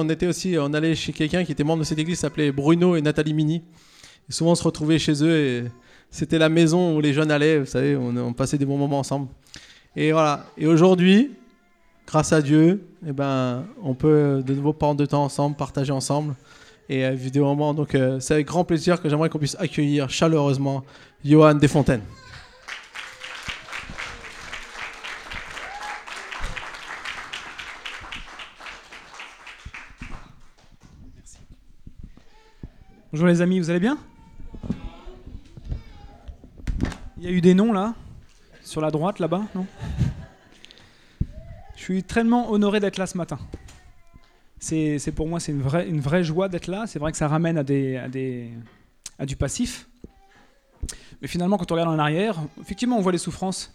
[0.00, 2.96] On était aussi, on allait chez quelqu'un qui était membre de cette église, s'appelait Bruno
[2.96, 3.62] et Nathalie Mini.
[4.28, 5.64] Et souvent, on se retrouvait chez eux et
[6.10, 9.28] c'était la maison où les jeunes allaient, vous savez, on, passait des bons moments ensemble.
[9.94, 10.46] Et voilà.
[10.56, 11.32] Et aujourd'hui,
[12.06, 16.34] grâce à Dieu, eh ben, on peut de nouveau prendre de temps ensemble, partager ensemble
[16.88, 17.74] et euh, vivre des moments.
[17.74, 20.82] Donc, euh, c'est avec grand plaisir que j'aimerais qu'on puisse accueillir chaleureusement
[21.24, 22.02] Johan Desfontaines.
[33.12, 33.98] Bonjour les amis, vous allez bien?
[37.18, 37.94] Il y a eu des noms là
[38.62, 39.66] Sur la droite là-bas Non?
[41.74, 43.40] Je suis tellement honoré d'être là ce matin.
[44.60, 46.86] C'est pour moi c'est une vraie, joie d'être là.
[46.86, 49.88] C'est vrai que ça ramène à, du passif.
[51.20, 53.74] Mais finalement, quand on regarde en arrière, effectivement, on voit les souffrances,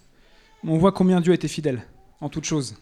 [0.63, 1.81] on voit combien Dieu a été fidèle
[2.21, 2.77] en toutes choses.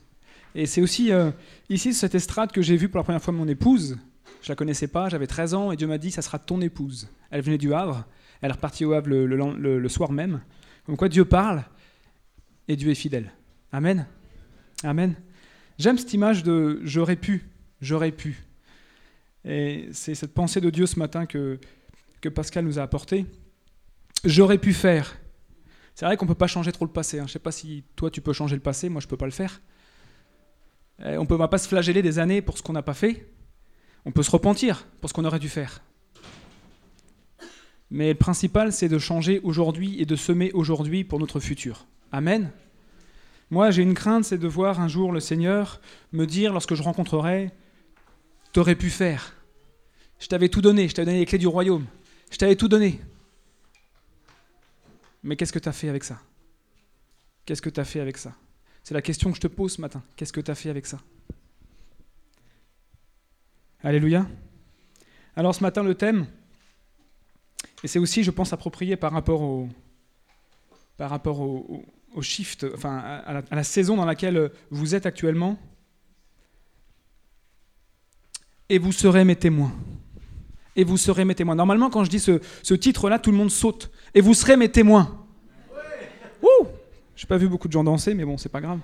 [0.53, 1.31] Et c'est aussi euh,
[1.70, 3.97] ici, cette estrade que j'ai vue pour la première fois mon épouse,
[4.41, 7.09] je la connaissais pas, j'avais 13 ans et Dieu m'a dit ça sera ton épouse.
[7.31, 8.05] Elle venait du Havre,
[8.41, 10.41] elle est repartie au Havre le, soir même.
[10.85, 11.63] Comme quoi Dieu parle
[12.67, 13.31] et Dieu est fidèle.
[13.71, 14.05] Amen.
[14.83, 15.15] Amen.
[15.80, 17.49] J'aime cette image de j'aurais pu,
[17.81, 18.43] j'aurais pu.
[19.45, 21.59] Et c'est cette pensée de Dieu ce matin que,
[22.21, 23.25] que Pascal nous a apportée.
[24.23, 25.17] J'aurais pu faire.
[25.95, 27.19] C'est vrai qu'on ne peut pas changer trop le passé.
[27.19, 27.23] Hein.
[27.23, 29.17] Je ne sais pas si toi tu peux changer le passé, moi je ne peux
[29.17, 29.61] pas le faire.
[30.99, 33.27] on ne peut pas se flageller des années pour ce qu'on n'a pas fait.
[34.05, 35.81] On peut se repentir pour ce qu'on aurait dû faire.
[37.89, 41.85] Mais le principal, c'est de changer aujourd'hui et de semer aujourd'hui pour notre futur.
[42.11, 42.51] Amen.
[43.51, 45.79] Moi, j'ai une crainte, c'est de voir un jour le Seigneur
[46.11, 47.51] me dire, lorsque je rencontrerai,
[48.51, 49.35] t'aurais pu faire.
[50.19, 51.85] Je t'avais tout donné, je t'avais donné les clés du royaume.
[52.31, 52.99] Je t'avais tout donné.
[55.21, 56.19] Mais qu'est-ce que tu as fait avec ça?
[57.45, 58.33] Qu'est-ce que tu as fait avec ça?
[58.83, 60.01] C'est la question que je te pose ce matin.
[60.15, 60.99] Qu'est-ce que tu as fait avec ça?
[63.84, 64.26] Alléluia.
[65.36, 66.26] Alors ce matin, le thème,
[67.84, 69.67] et c'est aussi, je pense, approprié par rapport au,
[70.95, 71.83] par rapport au,
[72.22, 75.58] shift, enfin, à la, saison dans laquelle vous êtes actuellement.
[78.70, 79.73] Et vous serez mes témoins.
[80.76, 81.55] Et vous serez mes témoins.
[81.55, 83.92] Normalement, quand je dis ce, titre-là, tout le monde saute.
[84.14, 85.26] Et vous serez mes témoins.
[86.42, 86.67] Ouh
[87.16, 88.80] J'ai pas vu beaucoup de gens danser, mais bon, c'est pas grave.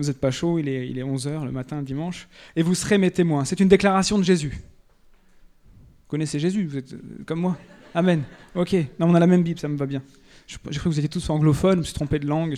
[0.00, 2.26] Vous n'êtes pas chaud, il est, il est 11h le matin, dimanche.
[2.56, 3.44] Et vous serez mes témoins.
[3.44, 4.48] C'est une déclaration de Jésus.
[4.48, 7.58] Vous connaissez Jésus, vous êtes euh, comme moi.
[7.94, 8.22] Amen.
[8.54, 8.72] Ok.
[8.98, 10.02] Non, on a la même Bible, ça me va bien.
[10.46, 12.56] J'ai cru que vous étiez tous anglophones, je me suis trompé de langue.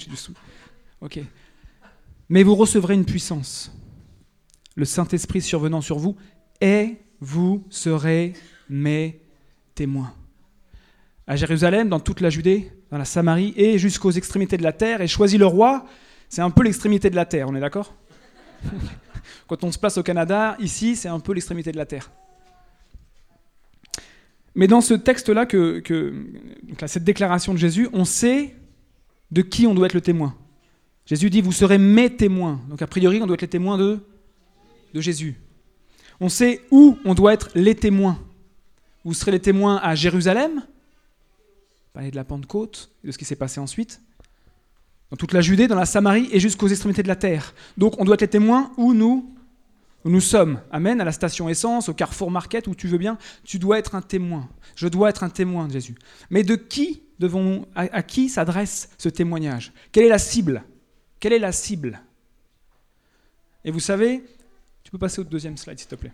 [1.01, 1.19] Ok.
[2.29, 3.73] Mais vous recevrez une puissance.
[4.77, 6.15] Le Saint-Esprit survenant sur vous,
[6.61, 8.35] et vous serez
[8.71, 9.21] mes
[9.75, 10.15] témoins.
[11.27, 15.01] À Jérusalem, dans toute la Judée, dans la Samarie et jusqu'aux extrémités de la terre,
[15.01, 15.87] et choisis le roi
[16.33, 17.95] c'est un peu l'extrémité de la Terre, on est d'accord
[19.49, 22.11] Quand on se place au Canada, ici, c'est un peu l'extrémité de la Terre.
[24.55, 25.83] Mais dans ce texte-là, que,
[26.87, 28.57] cette déclaration de Jésus, on sait
[29.31, 30.35] de qui on doit être le témoin.
[31.05, 32.63] Jésus dit, vous serez mes témoins.
[32.71, 34.01] Donc a priori, on doit être les témoins de,
[34.95, 35.37] Jésus.
[36.19, 38.19] On sait où on doit être les témoins.
[39.05, 40.65] Vous serez les témoins à Jérusalem,
[41.93, 44.01] parler de la Pentecôte, de ce qui s'est passé ensuite
[45.13, 47.55] dans toute la Judée, dans la Samarie et jusqu'aux extrémités de la terre.
[47.77, 49.31] Donc on doit être les témoins où nous,
[50.07, 50.63] nous sommes.
[50.71, 53.95] Amen, à la station essence, au carrefour market, où tu veux bien, tu dois être
[53.95, 54.49] un témoin.
[54.75, 55.97] Je dois être un témoin de Jésus.
[56.31, 59.75] Mais de qui devons, à, qui s'adresse ce témoignage?
[59.93, 60.65] Quelle est la cible?
[61.21, 62.01] Quelle est la cible?
[63.67, 64.25] Et vous savez,
[64.83, 66.13] tu peux passer au deuxième slide, s'il te plaît.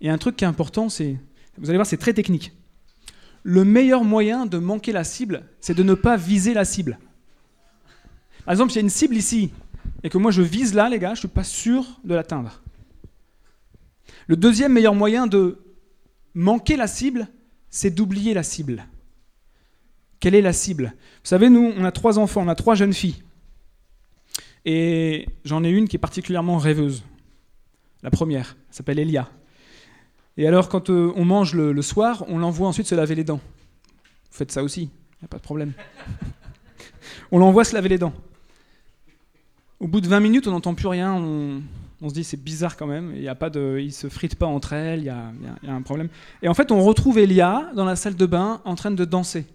[0.00, 1.16] Et un truc qui est important, c'est,
[1.58, 2.52] vous allez voir, c'est très technique.
[3.42, 6.96] Le meilleur moyen de manquer la cible, c'est de ne pas viser la cible.
[8.48, 9.50] Par exemple, il y a une cible ici,
[10.02, 12.62] et que moi je vise là, les gars, je ne suis pas sûr de l'atteindre.
[14.26, 15.58] Le deuxième meilleur moyen de
[16.32, 17.28] manquer la cible,
[17.68, 18.86] c'est d'oublier la cible.
[20.18, 20.94] Quelle est la cible?
[20.94, 23.22] Vous savez, nous, on a trois enfants, on a trois jeunes filles.
[24.64, 27.04] Et j'en ai une qui est particulièrement rêveuse.
[28.02, 29.28] La première, s'appelle Elia.
[30.38, 33.24] Et alors, quand euh, on mange le, le soir, on l'envoie ensuite se laver les
[33.24, 33.42] dents.
[34.30, 35.74] Vous faites ça aussi, il n'y a pas de problème.
[37.30, 38.14] on l'envoie se laver les dents.
[39.80, 41.14] Au bout de 20 minutes, on n'entend plus rien.
[41.14, 43.12] On, se dit c'est bizarre quand même.
[43.14, 45.00] Il y a pas de, ils se fritent pas entre elles.
[45.00, 45.32] Il y, a,
[45.68, 46.08] un problème.
[46.42, 49.46] Et en fait, on retrouve Elia dans la salle de bain en train de danser,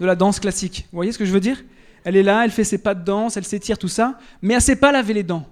[0.00, 0.86] de la danse classique.
[0.92, 1.64] Vous voyez ce que je veux dire?
[2.04, 4.62] Elle est là, elle fait ses pas de danse, elle s'étire tout ça, mais elle
[4.62, 5.48] s'est pas lavé les dents.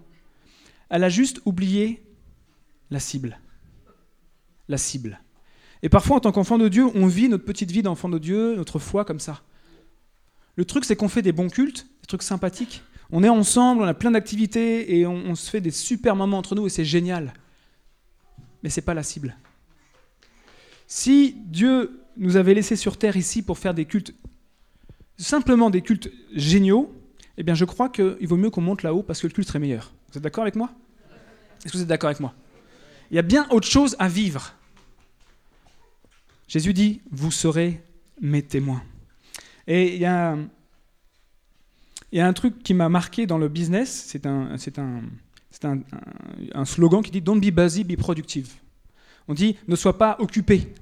[0.88, 2.04] Elle a juste oublié
[2.90, 3.40] la cible.
[4.68, 5.20] La cible.
[5.82, 8.54] Et parfois, en tant qu'enfant de Dieu, on vit notre petite vie d'enfant de Dieu,
[8.54, 9.42] notre foi comme ça.
[10.54, 12.82] Le truc, c'est qu'on fait des bons cultes, des trucs sympathiques,
[13.16, 16.56] on est ensemble, on a plein d'activités et on, se fait des super moments entre
[16.56, 17.32] nous et c'est génial.
[18.64, 19.36] mais ce n'est pas la cible.
[20.88, 24.12] Si Dieu nous avait laissés sur terre ici pour faire des cultes,
[25.16, 26.92] simplement des cultes géniaux,
[27.36, 29.60] eh bien je crois qu'il vaut mieux qu'on monte là-haut parce que le culte serait
[29.60, 29.94] meilleur.
[30.10, 30.72] Vous êtes d'accord avec moi?
[31.64, 32.34] Est-ce que vous êtes d'accord avec moi?
[33.12, 34.54] Il y a bien autre chose à vivre.
[36.48, 37.80] Jésus dit, vous serez
[38.20, 38.82] mes témoins.
[39.68, 40.36] Et il y a,
[42.14, 45.02] il y a un truc qui m'a marqué dans le business, c'est un, c'est un,
[45.50, 48.52] c'est un, slogan qui dit Don't be busy, be productive.
[49.26, 50.72] On dit ne sois pas occupé,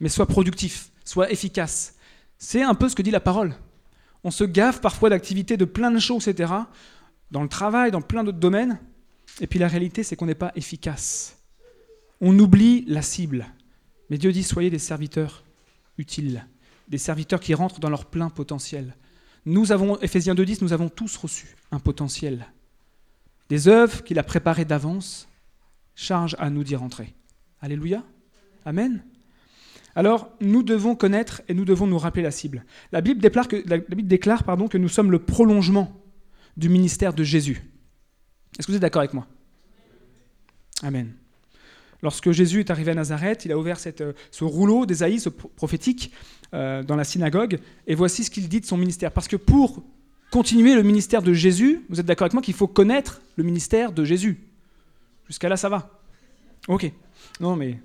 [0.00, 1.94] mais sois productif, sois efficace.
[2.36, 3.54] C'est un peu ce que dit la parole.
[4.24, 6.52] On se gave parfois d'activités de plein de choses, etc.,
[7.30, 8.80] dans le travail, dans plein d'autres domaines,
[9.40, 11.38] et puis la réalité, c'est qu'on n'est pas efficace.
[12.20, 13.46] On oublie la cible.
[14.10, 15.44] Mais Dieu dit soyez des serviteurs
[15.96, 16.44] utiles,
[16.88, 18.96] des serviteurs qui rentrent dans leur plein potentiel.
[19.46, 22.46] Nous avons, Ephésiens 2.10, nous avons tous reçu un potentiel.
[23.48, 25.28] Des œuvres qu'il a préparées d'avance,
[25.94, 27.14] charge à nous d'y rentrer.
[27.60, 28.02] Alléluia.
[28.64, 29.04] Amen.
[29.94, 32.64] Alors, nous devons connaître et nous devons nous rappeler la cible.
[32.90, 35.92] La Bible déclare, pardon, que nous sommes le prolongement
[36.56, 37.62] du ministère de Jésus.
[38.58, 39.26] Est-ce que vous êtes d'accord avec moi?
[40.82, 41.14] Amen.
[42.02, 46.12] Lorsque Jésus est arrivé à Nazareth, il a ouvert euh, ce rouleau d'Ésaïe, ce prophétique,
[46.54, 49.12] euh, dans la synagogue, et voici ce qu'il dit de son ministère.
[49.12, 49.82] Parce que pour
[50.30, 53.92] continuer le ministère de Jésus, vous êtes d'accord avec moi qu'il faut connaître le ministère
[53.92, 54.38] de Jésus.
[55.26, 55.90] Jusqu'à là, ça va.
[56.68, 56.90] Ok.
[57.40, 57.78] Non, mais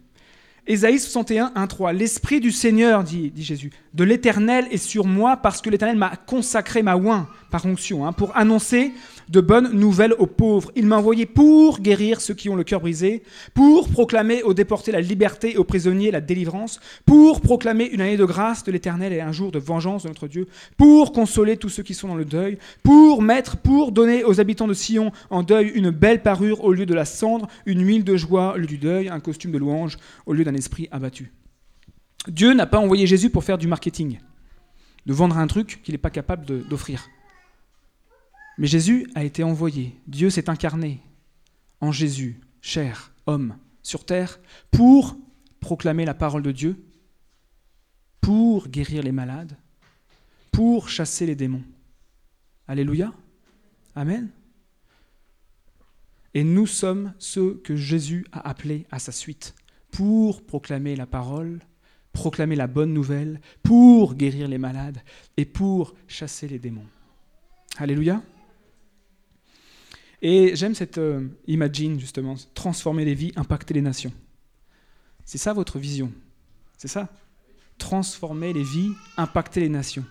[0.68, 1.94] Ésaïe 61, 1, 3.
[1.94, 6.16] L'Esprit du Seigneur, dit, dit Jésus, de l'Éternel est sur moi parce que l'Éternel m'a
[6.16, 8.92] consacré ma oin par onction, hein, pour annoncer
[9.32, 10.72] de bonnes nouvelles aux pauvres.
[10.76, 13.24] Il m'a envoyé pour guérir ceux qui ont le cœur brisé,
[13.54, 18.18] pour proclamer aux déportés la liberté et aux prisonniers la délivrance, pour proclamer une année
[18.18, 20.48] de grâce de l'Éternel et un jour de vengeance de notre Dieu,
[20.78, 24.68] pour consoler tous ceux qui sont dans le deuil, pour mettre, pour donner aux habitants
[24.68, 28.18] de Sion en deuil une belle parure au lieu de la cendre, une huile de
[28.18, 31.32] joie au lieu du deuil, un costume de louange au lieu d'un esprit abattu.
[32.28, 34.20] Dieu n'a pas envoyé Jésus pour faire du marketing,
[35.06, 37.08] de vendre un truc qu'il n'est pas capable d'offrir.
[38.58, 41.02] Mais Jésus a été envoyé, Dieu s'est incarné
[41.80, 44.40] en Jésus, chair, homme, sur terre,
[44.70, 45.18] pour
[45.60, 46.84] proclamer la parole de Dieu,
[48.20, 49.58] pour guérir les malades,
[50.52, 51.64] pour chasser les démons.
[52.68, 53.14] Alléluia.
[53.96, 54.30] Amen.
[56.34, 59.56] Et nous sommes ceux que Jésus a appelés à sa suite,
[59.92, 61.60] pour proclamer la parole,
[62.14, 65.02] proclamer la bonne nouvelle, pour guérir les malades
[65.36, 66.88] et pour chasser les démons.
[67.78, 68.22] Alléluia.
[70.22, 74.14] Et j'aime cette euh, imagine, justement, transformer les vies, impacter les nations.
[75.26, 76.12] C'est ça votre vision.
[76.78, 77.10] C'est ça?
[77.78, 80.06] Transformer les vies, impacter les nations.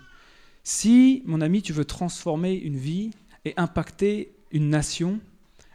[0.65, 3.11] Si, mon ami, tu veux transformer une vie
[3.45, 5.21] et impacter une nation,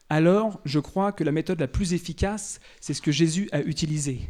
[0.10, 4.22] alors je crois que la méthode la plus efficace, c'est ce que Jésus a utilisé,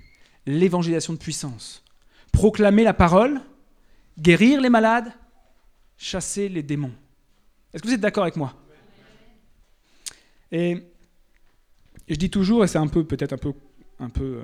[0.46, 1.84] l'évangélisation de puissance.
[2.32, 3.42] Proclamer la parole,
[4.20, 5.12] guérir les malades,
[5.98, 6.94] chasser les démons.
[7.74, 8.54] Est-ce que vous êtes d'accord avec moi?
[10.56, 10.84] Et,
[12.08, 13.54] je dis toujours, et c'est un peu peut-être un peu,
[14.00, 14.44] un peu euh,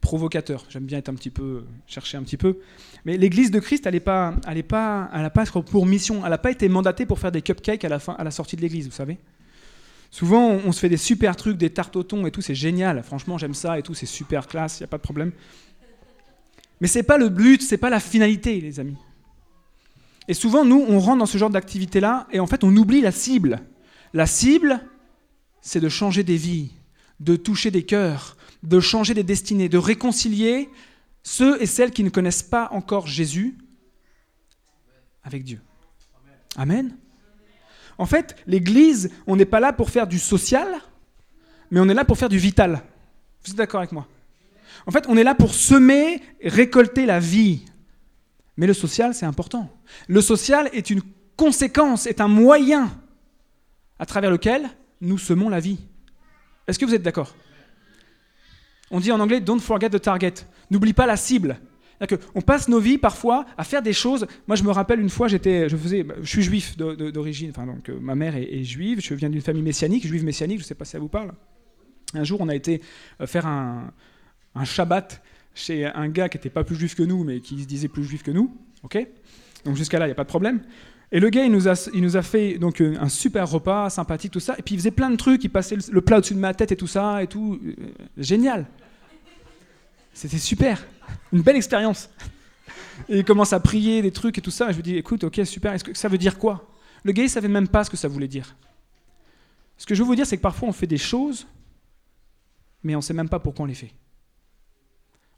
[0.00, 2.58] provocateur, j'aime bien être un petit peu, chercher un petit peu,
[3.04, 4.34] mais l'Église de Christ, elle n'a pas,
[4.68, 7.98] pas, pas pour mission, elle n'a pas été mandatée pour faire des cupcakes à la,
[7.98, 9.18] fin, à la sortie de l'Église, vous savez
[10.10, 13.02] Souvent, on, se fait des super trucs, des tartes au thon et tout, c'est génial.
[13.02, 15.32] Franchement, j'aime ça et tout, c'est super classe, il n'y a pas de problème.
[16.82, 18.98] Mais c'est pas le but, c'est pas la finalité, les amis.
[20.28, 23.10] Et souvent, nous, on rentre dans ce genre d'activité-là et en fait, on oublie la
[23.10, 23.60] cible.
[24.12, 24.80] La cible,
[25.62, 26.72] c'est de changer des vies,
[27.20, 30.68] de toucher des cœurs, de changer des destinées, de réconcilier
[31.22, 33.56] ceux et celles qui ne connaissent pas encore Jésus
[35.22, 35.60] avec Dieu.
[36.56, 36.96] Amen.
[37.96, 40.68] En fait, l'Église, on n'est pas là pour faire du social,
[41.70, 42.82] mais on est là pour faire du vital.
[43.44, 44.08] Vous êtes d'accord avec moi?
[44.86, 47.64] En fait, on est là pour semer, récolter la vie.
[48.56, 49.70] Mais le social, c'est important.
[50.08, 51.02] Le social est une
[51.36, 52.90] conséquence, est un moyen
[53.98, 54.68] à travers lequel
[55.02, 55.78] nous semons la vie.
[56.66, 57.34] Est-ce que vous êtes d'accord?
[58.90, 60.34] On dit en anglais don't forget the target.
[60.70, 61.58] N'oublie pas la cible.
[62.34, 64.26] On passe nos vies parfois à faire des choses.
[64.48, 67.50] Moi, je me rappelle une fois, j'étais, je faisais, je suis juif d'origine.
[67.50, 69.00] Enfin, donc, euh, ma mère est, juive.
[69.00, 70.58] Je viens d'une famille messianique, juive messianique.
[70.58, 71.32] Je ne sais pas si ça vous parle.
[72.14, 72.82] Un jour, on a été
[73.20, 73.92] euh, faire un,
[74.54, 75.22] un Shabbat
[75.54, 78.04] chez un gars qui n'était pas plus juif que nous, mais qui se disait plus
[78.04, 78.56] juif que nous.
[78.82, 78.98] Ok?
[79.64, 80.60] Donc jusqu'à là, il n'y a pas de problème.
[81.12, 83.90] Et le gars, il nous a, il nous a fait donc euh, un super repas,
[83.90, 84.54] sympathique, tout ça.
[84.58, 86.72] Et puis il faisait plein de trucs, il passait le, plat au-dessus de ma tête
[86.72, 87.60] et tout ça, et tout.
[87.64, 87.74] Euh,
[88.16, 88.66] génial.
[90.14, 90.84] C'était super.
[91.32, 92.10] Une belle expérience.
[93.08, 94.70] Et il commence à prier des trucs et tout ça.
[94.70, 96.68] Et je lui dis, écoute, ok, super, est-ce que ça veut dire quoi?
[97.04, 98.56] Le gars, il savait même pas ce que ça voulait dire.
[99.76, 101.46] Ce que je veux vous dire, c'est que parfois on fait des choses
[102.82, 103.92] mais on ne sait même pas pourquoi on les fait.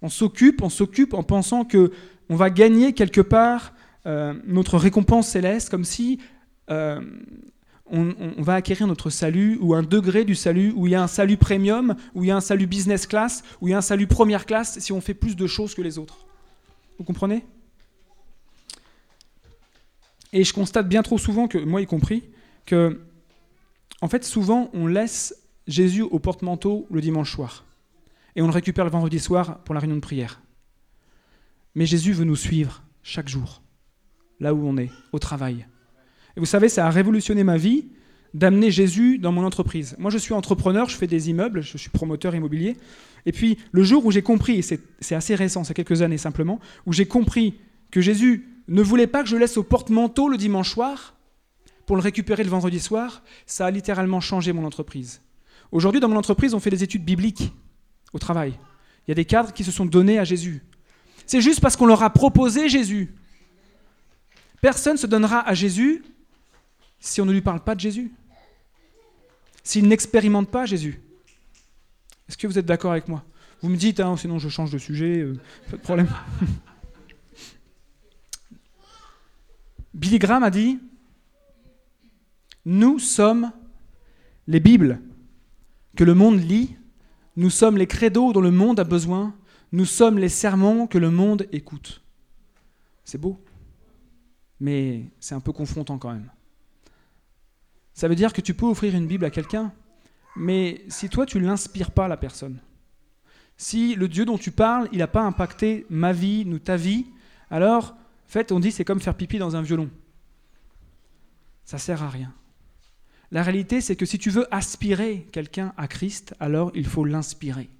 [0.02, 1.92] On s'occupe, on s'occupe en pensant que
[2.28, 3.74] on va gagner quelque part
[4.06, 6.18] euh, notre récompense céleste, comme si
[6.70, 7.00] euh,
[7.86, 11.06] on, va acquérir notre salut ou un degré du salut où il y a un
[11.06, 13.82] salut premium, où il y a un salut business class, où il y a un
[13.82, 16.26] salut première classe si on fait plus de choses que les autres.
[16.98, 17.44] Vous comprenez?
[20.32, 22.24] Et je constate bien trop souvent que, moi y compris,
[22.66, 23.00] que
[24.00, 25.34] en fait souvent on laisse
[25.66, 27.64] Jésus au porte-manteau le dimanche soir
[28.36, 30.40] et on le récupère le vendredi soir pour la réunion de prière.
[31.74, 33.62] Mais Jésus veut nous suivre chaque jour,
[34.40, 35.66] là où on est, au travail,
[36.36, 37.86] et vous savez, ça a révolutionné ma vie
[38.32, 39.94] d'amener Jésus dans mon entreprise.
[39.98, 42.76] Moi, je suis entrepreneur, je fais des immeubles, je suis promoteur immobilier.
[43.26, 46.58] Et puis, le jour où j'ai compris, et c'est assez récent, c'est quelques années simplement,
[46.86, 47.54] où j'ai compris
[47.92, 51.14] que Jésus ne voulait pas que je laisse au porte-manteau le dimanche soir
[51.86, 55.20] pour le récupérer le vendredi soir, ça a littéralement changé mon entreprise.
[55.70, 57.52] Aujourd'hui, dans mon entreprise, on fait des études bibliques
[58.12, 58.54] au travail.
[59.06, 60.62] Il y a des cadres qui se sont donnés à Jésus.
[61.26, 63.14] C'est juste parce qu'on leur a proposé Jésus.
[64.64, 66.02] Personne ne se donnera à Jésus
[66.98, 68.10] si on ne lui parle pas de Jésus
[69.62, 71.02] S'il n'expérimente pas Jésus
[72.26, 73.24] Est-ce que vous êtes d'accord avec moi?
[73.60, 75.38] Vous me dites, hein, sinon je change de sujet, euh,
[75.70, 76.08] pas de problème.
[79.92, 80.78] Billy Graham a dit
[82.64, 83.52] Nous sommes
[84.46, 84.98] les Bibles
[85.94, 86.74] que le monde lit,
[87.36, 89.36] nous sommes les credos dont le monde a besoin,
[89.72, 92.02] nous sommes les sermons que le monde écoute.
[93.04, 93.38] C'est beau,
[94.60, 96.30] mais c'est un peu confrontant quand même.
[97.92, 99.72] Ça veut dire que tu peux offrir une Bible à quelqu'un,
[100.36, 102.58] mais si toi tu l'inspires pas la personne,
[103.56, 107.06] si le Dieu dont tu parles, il n'a pas impacté ma vie ou ta vie,
[107.50, 109.90] alors, en fait, on dit c'est comme faire pipi dans un violon.
[111.64, 112.34] Ça sert à rien.
[113.30, 117.70] La réalité, c'est que si tu veux aspirer quelqu'un à Christ, alors il faut l'inspirer.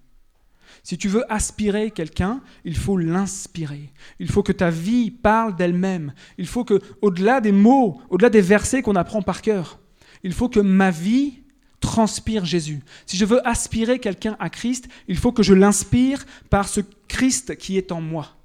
[0.83, 3.93] Si tu veux aspirer quelqu'un, il faut l'inspirer.
[4.19, 6.13] Il faut que ta vie parle d'elle-même.
[6.39, 9.79] Il faut que, au-delà des mots, au-delà des versets qu'on apprend par cœur,
[10.23, 11.43] il faut que ma vie
[11.81, 12.81] transpire Jésus.
[13.07, 17.57] Si je veux aspirer quelqu'un à Christ, il faut que je l'inspire par ce Christ
[17.57, 18.37] qui est en moi.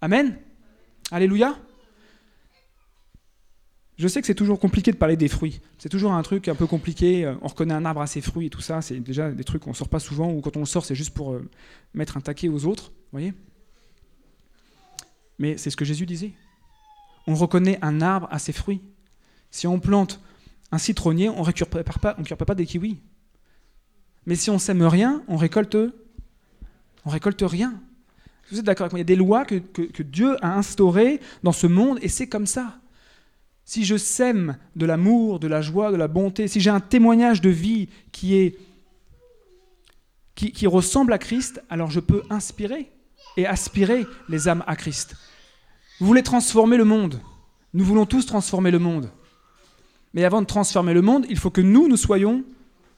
[0.00, 0.36] Amen
[1.10, 1.56] Alléluia
[3.98, 5.60] Je sais que c'est toujours compliqué de parler des fruits.
[5.76, 7.34] C'est toujours un truc un peu compliqué.
[7.42, 8.80] On reconnaît un arbre à ses fruits et tout ça.
[8.80, 10.94] C'est déjà des trucs qu'on ne sort pas souvent ou quand on le sort, c'est
[10.94, 11.50] juste pour euh,
[11.94, 12.92] mettre un taquet aux autres.
[13.10, 13.34] voyez
[15.40, 16.32] Mais c'est ce que Jésus disait.
[17.26, 18.82] On reconnaît un arbre à ses fruits.
[19.50, 20.20] Si on plante
[20.70, 23.00] un citronnier, on ne récupère pas, pas des kiwis.
[24.26, 25.76] Mais si on sème rien, on récolte,
[27.04, 27.80] on récolte rien.
[28.52, 28.98] Vous êtes d'accord avec moi?
[28.98, 32.28] Il y a des lois que, que Dieu a instaurées dans ce monde et c'est
[32.28, 32.78] comme ça.
[33.68, 37.42] Si je sème de l'amour, de la joie, de la bonté, si j'ai un témoignage
[37.42, 38.56] de vie qui
[40.66, 42.90] ressemble à Christ, alors je peux inspirer
[43.36, 45.16] et aspirer les âmes à Christ.
[46.00, 47.20] Vous voulez transformer le monde.
[47.74, 49.10] Nous voulons tous transformer le monde.
[50.14, 52.44] Mais avant de transformer le monde, il faut que nous, nous soyons,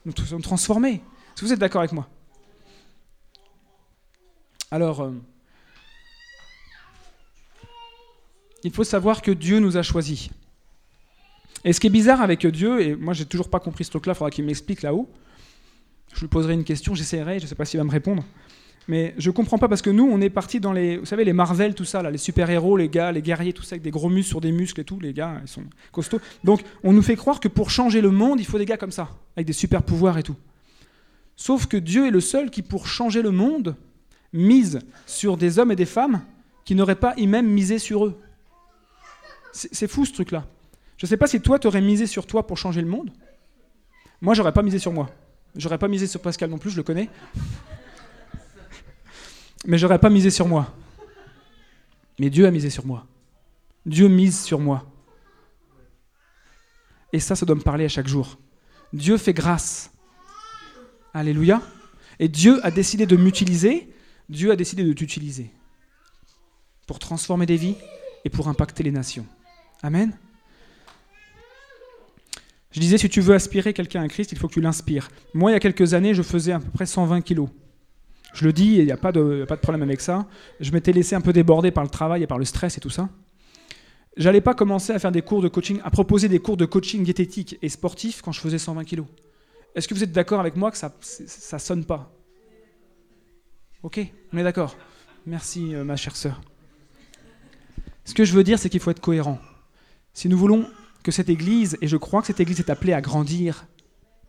[0.05, 0.93] nous soyons transformés.
[1.33, 2.07] Est-ce que vous êtes d'accord avec moi?
[4.71, 5.11] Alors, euh,
[8.63, 10.29] il faut savoir que Dieu nous a choisis.
[11.63, 14.13] Et ce qui est bizarre avec Dieu, et moi j'ai toujours pas compris ce truc-là,
[14.13, 15.09] il faudra qu'il m'explique là-haut.
[16.13, 18.23] Je lui poserai une question, j'essaierai, je sais pas s'il va me répondre.
[18.87, 21.33] Mais je comprends pas parce que nous, on est parti dans les, vous savez, les
[21.33, 24.09] Marvel, tout ça, là, les super-héros, les gars, les guerriers, tout ça, avec des gros
[24.09, 26.19] muscles sur des muscles et tout, les gars, ils sont costauds.
[26.43, 28.91] Donc, on nous fait croire que pour changer le monde, il faut des gars comme
[28.91, 30.35] ça, avec des super-pouvoirs et tout.
[31.35, 33.75] Sauf que Dieu est le seul qui, pour changer le monde,
[34.33, 36.21] mise sur des hommes et des femmes
[36.65, 38.19] qui n'auraient pas y même misé sur eux.
[39.53, 40.45] C'est fou ce truc-là.
[41.01, 43.09] Je ne sais pas si toi, tu aurais misé sur toi pour changer le monde.
[44.21, 45.09] Moi, j'aurais pas misé sur moi.
[45.55, 47.09] J'aurais pas misé sur Pascal non plus, je le connais
[49.65, 50.73] mais j'aurais pas misé sur moi.
[52.19, 53.05] Mais Dieu a misé sur moi.
[53.85, 54.85] Dieu mise sur moi.
[57.13, 58.37] Et ça, ça doit me parler à chaque jour.
[58.93, 59.91] Dieu fait grâce.
[61.13, 61.61] Alléluia.
[62.19, 63.93] Et Dieu a décidé de m'utiliser.
[64.29, 65.51] Dieu a décidé de t'utiliser.
[66.87, 67.75] Pour transformer des vies
[68.23, 69.25] et pour impacter les nations.
[69.83, 70.17] Amen.
[72.71, 75.09] Je disais, si tu veux aspirer quelqu'un à Christ, il faut que tu l'inspires.
[75.33, 77.49] Moi, il y a quelques années, je faisais à peu près 120 kilos.
[78.33, 80.25] Je le dis, il n'y a, pas de, problème avec ça.
[80.61, 82.89] Je m'étais laissé un peu déborder par le travail et par le stress et tout
[82.89, 83.09] ça.
[84.15, 87.03] J'allais pas commencer à faire des cours de coaching, à proposer des cours de coaching
[87.03, 89.07] diététique et sportif quand je faisais 120 kilos.
[89.75, 92.13] Est-ce que vous êtes d'accord avec moi que ça ça sonne pas?
[93.83, 93.99] Ok,
[94.31, 94.75] on est d'accord.
[95.25, 96.41] Merci euh, ma chère sœur.
[98.05, 99.39] Ce que je veux dire, c'est qu'il faut être cohérent.
[100.13, 100.67] Si nous voulons
[101.03, 103.65] que cette Église, et je crois que cette Église est appelée à grandir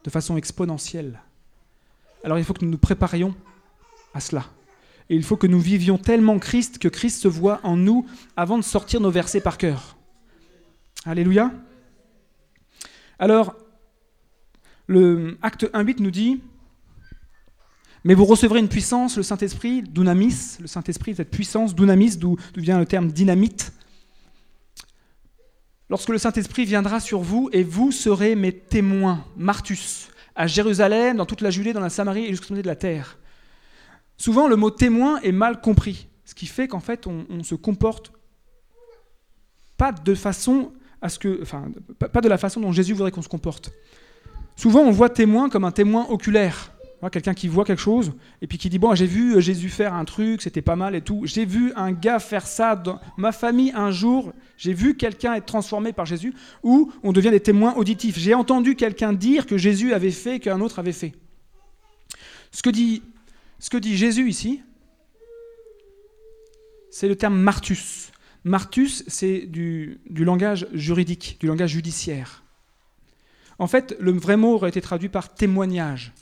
[0.05, 1.21] de façon exponentielle,
[2.25, 3.35] Alors il faut que nous nous préparions
[4.15, 4.47] à cela.
[5.11, 8.57] Et il faut que nous vivions tellement Christ que Christ se voit en nous avant
[8.57, 9.97] de sortir nos versets par cœur.
[11.05, 11.51] Alléluia.
[13.19, 13.55] Alors,
[14.87, 16.41] le acte 1.8 nous dit
[18.05, 22.79] Mais vous recevrez une puissance, le Saint-Esprit, dunamis, le Saint-Esprit, cette puissance, dunamis, d'où vient
[22.79, 23.73] le terme dynamite.
[25.93, 31.27] Lorsque le Saint-Esprit viendra sur vous, et vous serez mes témoins, Martus, à Jérusalem, dans
[31.27, 33.19] toute la Judée, dans la Samarie et jusqu'au bout de la terre.
[34.17, 37.55] Souvent, le mot témoin est mal compris, ce qui fait qu'en fait, on, on, se
[37.55, 38.11] comporte
[39.77, 40.73] pas de façon
[41.99, 43.71] pas de la façon dont Jésus voudrait qu'on se comporte.
[44.57, 46.72] Souvent, on voit témoin comme un témoin oculaire.
[47.11, 50.05] Quelqu'un qui voit quelque chose et puis qui dit Bon, j'ai vu Jésus faire un
[50.05, 51.23] truc, c'était pas mal et tout.
[51.25, 54.33] J'ai vu un gars faire ça dans ma famille un jour.
[54.57, 56.33] J'ai vu quelqu'un être transformé par Jésus.
[56.63, 58.19] Ou on devient des témoins auditifs.
[58.19, 61.13] J'ai entendu quelqu'un dire que Jésus avait fait, qu'un autre avait fait.
[62.53, 63.03] Ce que dit,
[63.97, 64.61] Jésus ici,
[66.91, 68.13] c'est le terme martus.
[68.45, 72.43] Martus, c'est du langage juridique, du langage judiciaire.
[73.59, 76.13] En fait, le vrai mot aurait été traduit par témoignage.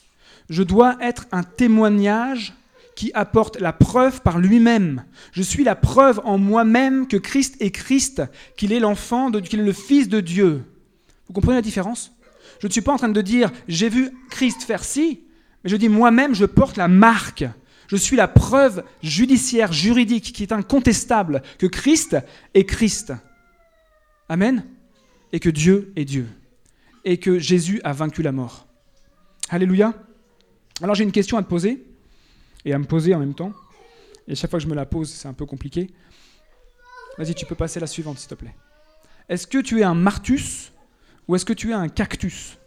[0.50, 2.54] Je dois être un témoignage
[2.96, 5.04] qui apporte la preuve par lui-même.
[5.32, 8.22] Je suis la preuve en moi-même que Christ est Christ,
[8.56, 10.64] qu'il est l'enfant, qu'il est le Fils de Dieu.
[11.26, 12.12] Vous comprenez la différence?
[12.60, 15.20] Je ne suis pas en train de dire j'ai vu Christ faire ci,
[15.62, 17.44] mais je dis moi-même je porte la marque.
[17.86, 22.16] Je suis la preuve judiciaire, juridique, qui est incontestable que Christ
[22.54, 23.12] est Christ.
[24.28, 24.64] Amen.
[25.32, 26.28] Et que Dieu est Dieu.
[27.04, 28.66] Et que Jésus a vaincu la mort.
[29.48, 29.94] Alléluia.
[30.82, 31.84] Alors j'ai une question à te poser,
[32.64, 33.52] et à me poser en même temps.
[34.26, 35.90] Et chaque fois que je me la pose, c'est un peu compliqué.
[37.18, 38.54] Vas-y, tu peux passer la suivante, s'il te plaît.
[39.28, 40.72] Est-ce que tu es un martus
[41.26, 42.58] ou est-ce que tu es un cactus?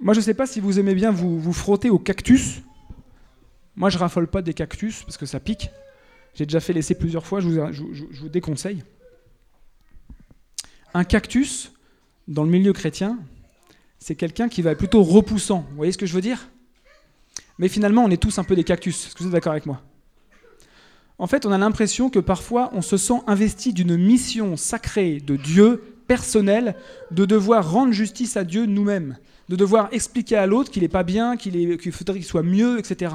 [0.00, 2.62] Moi, je ne sais pas si vous aimez bien vous, vous frotter au cactus.
[3.76, 5.70] Moi, je raffole pas des cactus parce que ça pique.
[6.34, 8.82] J'ai déjà fait l'essai plusieurs fois, je vous, je, je vous déconseille.
[10.92, 11.72] Un cactus,
[12.28, 13.18] dans le milieu chrétien,
[14.04, 15.64] c'est quelqu'un qui va être plutôt repoussant.
[15.70, 16.50] Vous voyez ce que je veux dire?
[17.56, 19.06] Mais finalement, on est tous un peu des cactus.
[19.06, 19.80] Est-ce que vous êtes d'accord avec moi?
[21.16, 25.36] En fait, on a l'impression que parfois, on se sent investi d'une mission sacrée de
[25.36, 26.76] Dieu, personnelle,
[27.12, 29.16] de devoir rendre justice à Dieu nous-mêmes,
[29.48, 33.10] de devoir expliquer à l'autre qu'il n'est pas bien, qu'il faudrait qu'il soit mieux, etc.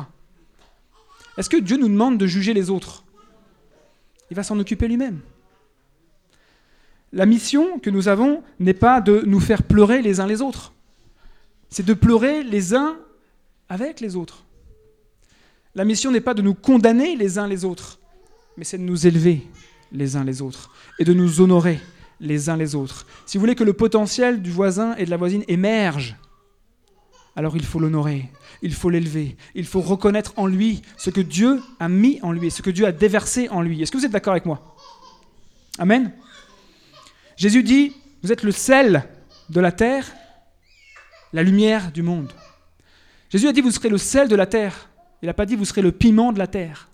[1.37, 3.03] Est-ce que Dieu nous demande de juger les autres?
[4.31, 5.19] Il va s'en occuper lui-même.
[7.13, 10.73] La mission que nous avons n'est pas de nous faire pleurer les uns les autres
[11.69, 12.97] c'est de pleurer les uns
[13.67, 14.43] avec les autres.
[15.75, 17.99] La mission n'est pas de nous condamner les uns les autres,
[18.57, 19.47] mais c'est de nous élever
[19.91, 21.79] les uns les autres et de nous honorer
[22.19, 23.05] les uns les autres.
[23.25, 26.15] Si vous voulez que le potentiel du voisin et de la voisine émerge,
[27.35, 28.29] alors il faut l'honorer,
[28.61, 32.51] il faut l'élever, il faut reconnaître en lui ce que Dieu a mis en lui,
[32.51, 33.81] ce que Dieu a déversé en lui.
[33.81, 34.75] Est-ce que vous êtes d'accord avec moi?
[35.77, 36.11] Amen?
[37.37, 39.07] Jésus dit, vous êtes le sel
[39.49, 40.11] de la terre
[41.33, 42.31] la lumière du monde.
[43.29, 44.89] Jésus a dit, vous serez le sel de la terre.
[45.21, 46.89] Il n'a pas dit, vous serez le piment de la terre.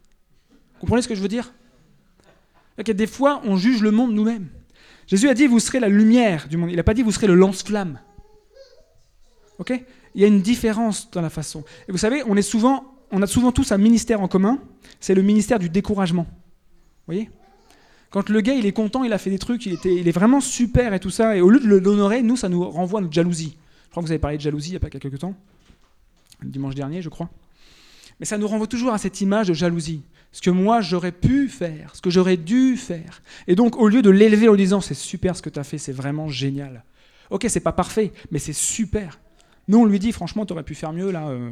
[0.76, 1.54] Vous comprenez ce que je veux dire?
[2.84, 4.50] Que Des fois, on juge le monde nous-mêmes.
[5.08, 6.71] Jésus a dit, vous serez la lumière du monde.
[6.71, 8.00] Il n'a pas dit, vous serez le lance-flamme.
[9.60, 9.71] Ok?
[10.13, 11.63] Il y a une différence dans la façon.
[11.88, 14.60] Et vous savez, on, est souvent, on a souvent tous un ministère en commun.
[15.00, 16.24] C'est le ministère du découragement.
[16.24, 17.30] Vous voyez?
[18.10, 20.13] Quand le gars il est content, il a fait des trucs, il, était, il est
[20.13, 23.02] vraiment super et tout ça, et au lieu de l'honorer, nous ça nous renvoie à
[23.02, 23.58] notre jalousie
[23.89, 25.36] crois que vous avez parlé de jalousie il n'y a pas quelques temps,
[26.43, 27.30] dimanche dernier, je crois.
[28.19, 30.04] Mais ça nous renvoie toujours à cette image de jalousie.
[30.32, 33.21] Ce que moi j'aurais pu faire, ce que j'aurais dû faire.
[33.48, 35.78] Et donc, au lieu de l'élever en disant c'est super ce que tu as fait,
[35.78, 36.84] c'est vraiment génial.
[37.30, 39.19] Ok, c'est pas parfait, mais c'est super.
[39.67, 41.30] Nous, on lui dit franchement, tu aurais pu faire mieux là.
[41.30, 41.52] Euh,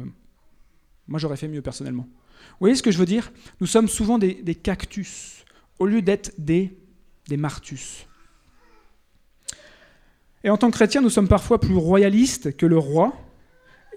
[1.08, 2.06] moi, j'aurais fait mieux personnellement.
[2.52, 3.32] Vous voyez ce que je veux dire?
[3.60, 5.44] Nous sommes souvent des, des cactus,
[5.78, 6.76] au lieu d'être des,
[7.28, 8.06] des martus.
[10.44, 13.14] Et en tant que chrétien, nous sommes parfois plus royalistes que le roi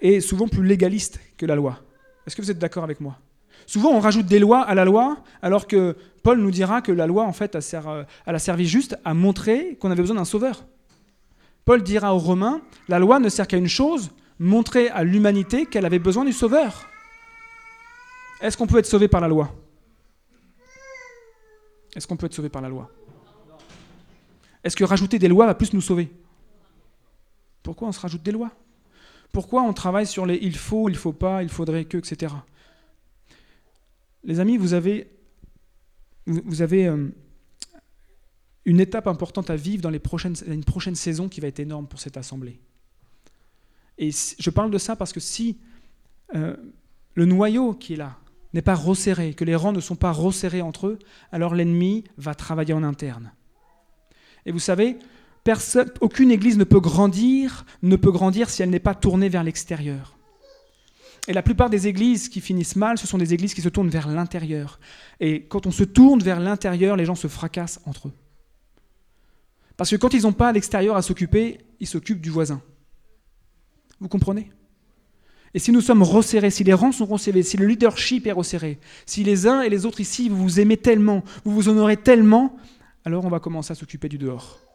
[0.02, 1.80] et souvent plus légalistes que la loi.
[2.26, 3.18] Est-ce que vous êtes d'accord avec moi?
[3.66, 7.06] Souvent, on rajoute des lois à la loi, alors que Paul nous dira que la
[7.06, 10.66] loi, en fait, euh, elle a servi juste à montrer qu'on avait besoin d'un sauveur.
[11.66, 15.86] Paul dira aux Romains, la loi ne sert qu'à une chose, montrer à l'humanité qu'elle
[15.86, 16.88] avait besoin du sauveur.
[18.40, 19.54] Est-ce qu'on peut être sauvé par la loi?
[21.94, 22.90] Est-ce qu'on peut être sauvé par la loi?
[24.64, 26.10] Est-ce que rajouter des lois va plus nous sauver?
[27.64, 28.52] Pourquoi on se rajoute des lois?
[29.32, 32.34] Pourquoi on travaille sur les il faut, il faut pas, il faudrait que, etc.
[34.24, 35.12] Les amis, vous avez,
[36.26, 37.10] vous avez euh,
[38.66, 41.88] une étape importante à vivre dans les prochaines, une prochaine saison qui va être énorme
[41.88, 42.60] pour cette assemblée.
[43.98, 45.58] Et je parle de ça parce que si
[46.36, 46.56] euh,
[47.16, 48.18] le noyau qui est là
[48.54, 51.00] n'est pas resserré, que les rangs ne sont pas resserrés entre eux,
[51.32, 53.32] alors l'ennemi va travailler en interne.
[54.46, 54.98] Et vous savez,
[56.02, 60.18] aucune église ne peut grandir, ne peut grandir si elle n'est pas tournée vers l'extérieur.
[61.28, 63.90] Et la plupart des églises qui finissent mal, ce sont des églises qui se tournent
[63.90, 64.80] vers l'intérieur.
[65.20, 68.14] Et quand on se tourne vers l'intérieur, les gens se fracassent entre eux.
[69.76, 72.62] Parce que quand ils n'ont pas l'extérieur à s'occuper, ils s'occupent du voisin.
[74.00, 74.52] Vous comprenez?
[75.54, 78.80] Et si nous sommes resserrés, si les rangs sont resserrés, si le leadership est resserré,
[79.06, 82.58] si les uns et les autres ici, vous vous aimez tellement, vous vous honorez tellement,
[83.06, 84.67] alors on va commencer à s'occuper du dehors.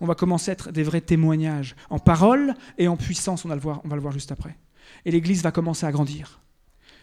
[0.00, 3.54] On va commencer à être des vrais témoignages, en parole et en puissance, on va
[3.54, 4.56] le voir, on va le voir juste après
[5.04, 6.40] et l'Église va commencer à grandir.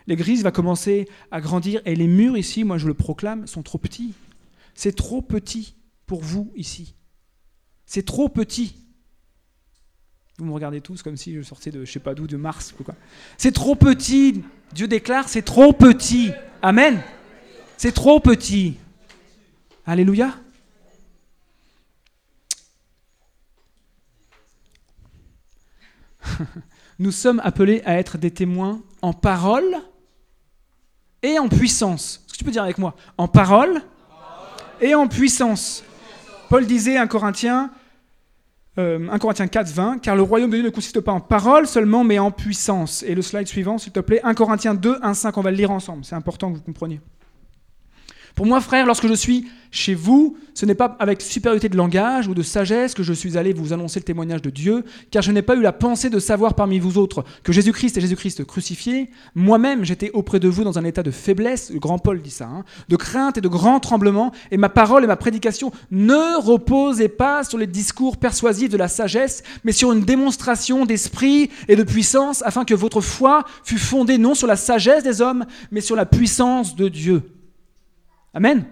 [0.08, 3.78] L'Église va commencer à grandir et les murs ici, moi je le proclame, sont trop
[3.78, 4.14] petits.
[4.76, 5.76] C'est trop petit
[6.06, 6.96] pour vous ici.
[7.86, 8.76] C'est trop petit.
[10.38, 12.74] Vous me regardez tous comme si je sortais de je sais pas d'où, de Mars
[12.84, 12.96] quoi.
[13.38, 14.44] C'est trop petit.
[14.74, 16.32] Dieu déclare, c'est trop petit.
[16.62, 17.02] Amen.
[17.78, 18.78] C'est trop petit.
[19.86, 20.43] Alléluia.
[27.00, 29.78] nous sommes appelés à être des témoins en parole
[31.22, 32.24] et en puissance.
[32.26, 33.82] Est-ce que tu peux dire avec moi En parole
[34.82, 35.84] et en puissance?
[36.50, 37.72] Paul disait à Corinthiens,
[38.78, 41.68] euh, 1 Corinthiens 4, 20, car le royaume de Dieu ne consiste pas en parole
[41.68, 43.04] seulement, mais en puissance.
[43.04, 45.58] Et le slide suivant, s'il te plaît, 1 Corinthiens 2, 1, 5, on va le
[45.58, 46.06] lire ensemble.
[46.06, 47.00] C'est important que vous compreniez.
[48.36, 52.28] Pour moi, frère, lorsque je suis chez vous, ce n'est pas avec supériorité de langage
[52.28, 55.32] ou de sagesse que je suis allé vous annoncer le témoignage de Dieu, car je
[55.32, 59.12] n'ai pas eu la pensée de savoir parmi vous autres que Jésus-Christ est Jésus-Christ crucifié.
[59.36, 62.46] Moi-même, j'étais auprès de vous dans un état de faiblesse, le grand Paul dit ça,
[62.46, 67.10] hein, de crainte et de grand tremblement, et ma parole et ma prédication ne reposaient
[67.10, 71.84] pas sur les discours persuasifs de la sagesse, mais sur une démonstration d'esprit et de
[71.84, 75.96] puissance, afin que votre foi fût fondée non sur la sagesse des hommes, mais sur
[75.96, 77.22] la puissance de Dieu.
[78.34, 78.66] Amen.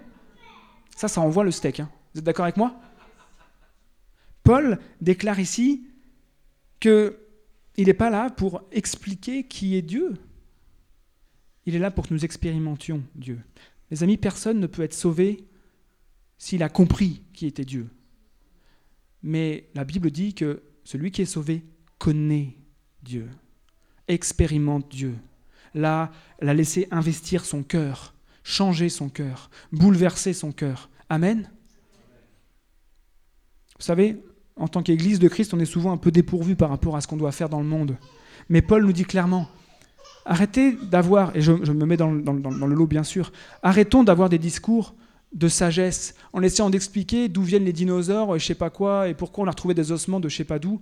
[0.96, 1.80] Ça, ça envoie le steak.
[1.80, 1.90] Hein.
[2.12, 2.80] Vous êtes d'accord avec moi?
[4.42, 5.86] Paul déclare ici
[6.80, 7.14] qu'il
[7.78, 10.14] n'est pas là pour expliquer qui est Dieu.
[11.64, 13.40] Il est là pour que nous expérimentions Dieu.
[13.90, 15.46] Les amis, personne ne peut être sauvé
[16.38, 17.88] s'il a compris qui était Dieu.
[19.22, 21.64] Mais la Bible dit que celui qui est sauvé
[21.98, 22.56] connaît
[23.02, 23.28] Dieu,
[24.08, 25.14] expérimente Dieu,
[25.74, 30.90] l'a, l'a laissé investir son cœur, changer son cœur, bouleverser son cœur.
[31.08, 31.50] Amen.
[33.78, 34.22] Vous savez,
[34.56, 37.08] en tant qu'Église de Christ, on est souvent un peu dépourvu par rapport à ce
[37.08, 37.96] qu'on doit faire dans le monde.
[38.48, 39.48] Mais Paul nous dit clairement,
[40.24, 44.94] arrêtez d'avoir, et je, me mets dans, le lot bien sûr, arrêtons d'avoir des discours
[45.32, 49.44] de sagesse en essayant d'expliquer d'où viennent les dinosaures, je sais pas quoi, et pourquoi
[49.44, 50.80] on a retrouvé des ossements de je sais pas d'où.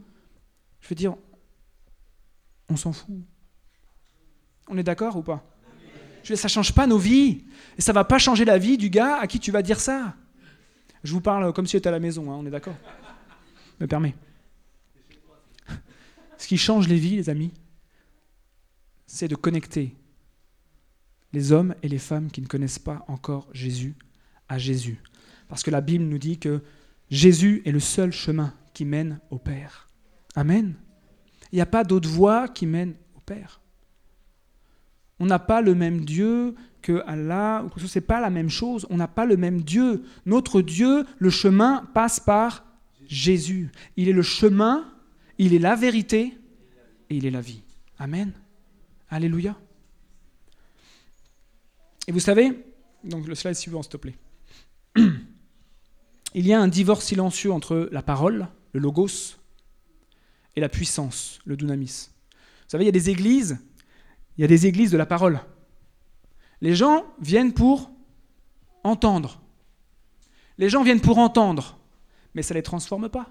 [0.80, 1.14] Je veux dire,
[2.68, 3.16] on s'en fout.
[4.68, 5.44] On est d'accord ou pas?
[6.22, 7.44] Je ça ne change pas nos vies.
[7.78, 9.80] Et ça ne va pas changer la vie du gars à qui tu vas dire
[9.80, 10.14] ça.
[11.02, 12.76] Je vous parle comme si j'étais à la maison, hein, on est d'accord?
[13.80, 14.14] Me permet.
[16.36, 17.52] Ce qui change les vies, les amis,
[19.06, 19.94] c'est de connecter
[21.32, 23.94] les hommes et les femmes qui ne connaissent pas encore Jésus
[24.48, 25.00] à Jésus.
[25.48, 26.62] Parce que la Bible nous dit que
[27.10, 29.88] Jésus est le seul chemin qui mène au Père.
[30.34, 30.74] Amen.
[31.52, 33.60] Il n'y a pas d'autre voie qui mène au Père.
[35.20, 38.96] On n'a pas le même Dieu que Allah, ce n'est pas la même chose, on
[38.96, 40.02] n'a pas le même Dieu.
[40.24, 42.64] Notre Dieu, le chemin passe par
[43.06, 43.70] Jésus.
[43.96, 44.92] Il est le chemin,
[45.38, 46.38] il est la vérité
[47.10, 47.62] et il est la vie.
[47.98, 48.32] Amen.
[49.10, 49.56] Alléluia.
[52.06, 52.64] Et vous savez,
[53.04, 54.16] donc le slide suivant s'il te plaît.
[56.34, 59.36] Il y a un divorce silencieux entre la parole, le logos,
[60.54, 62.08] et la puissance, le dunamis.
[62.30, 63.58] Vous savez, il y a des églises
[64.36, 65.40] il y a des églises de la parole.
[66.60, 67.90] Les gens viennent pour
[68.84, 69.40] entendre.
[70.58, 71.78] Les gens viennent pour entendre,
[72.34, 73.30] mais ça ne les transforme pas.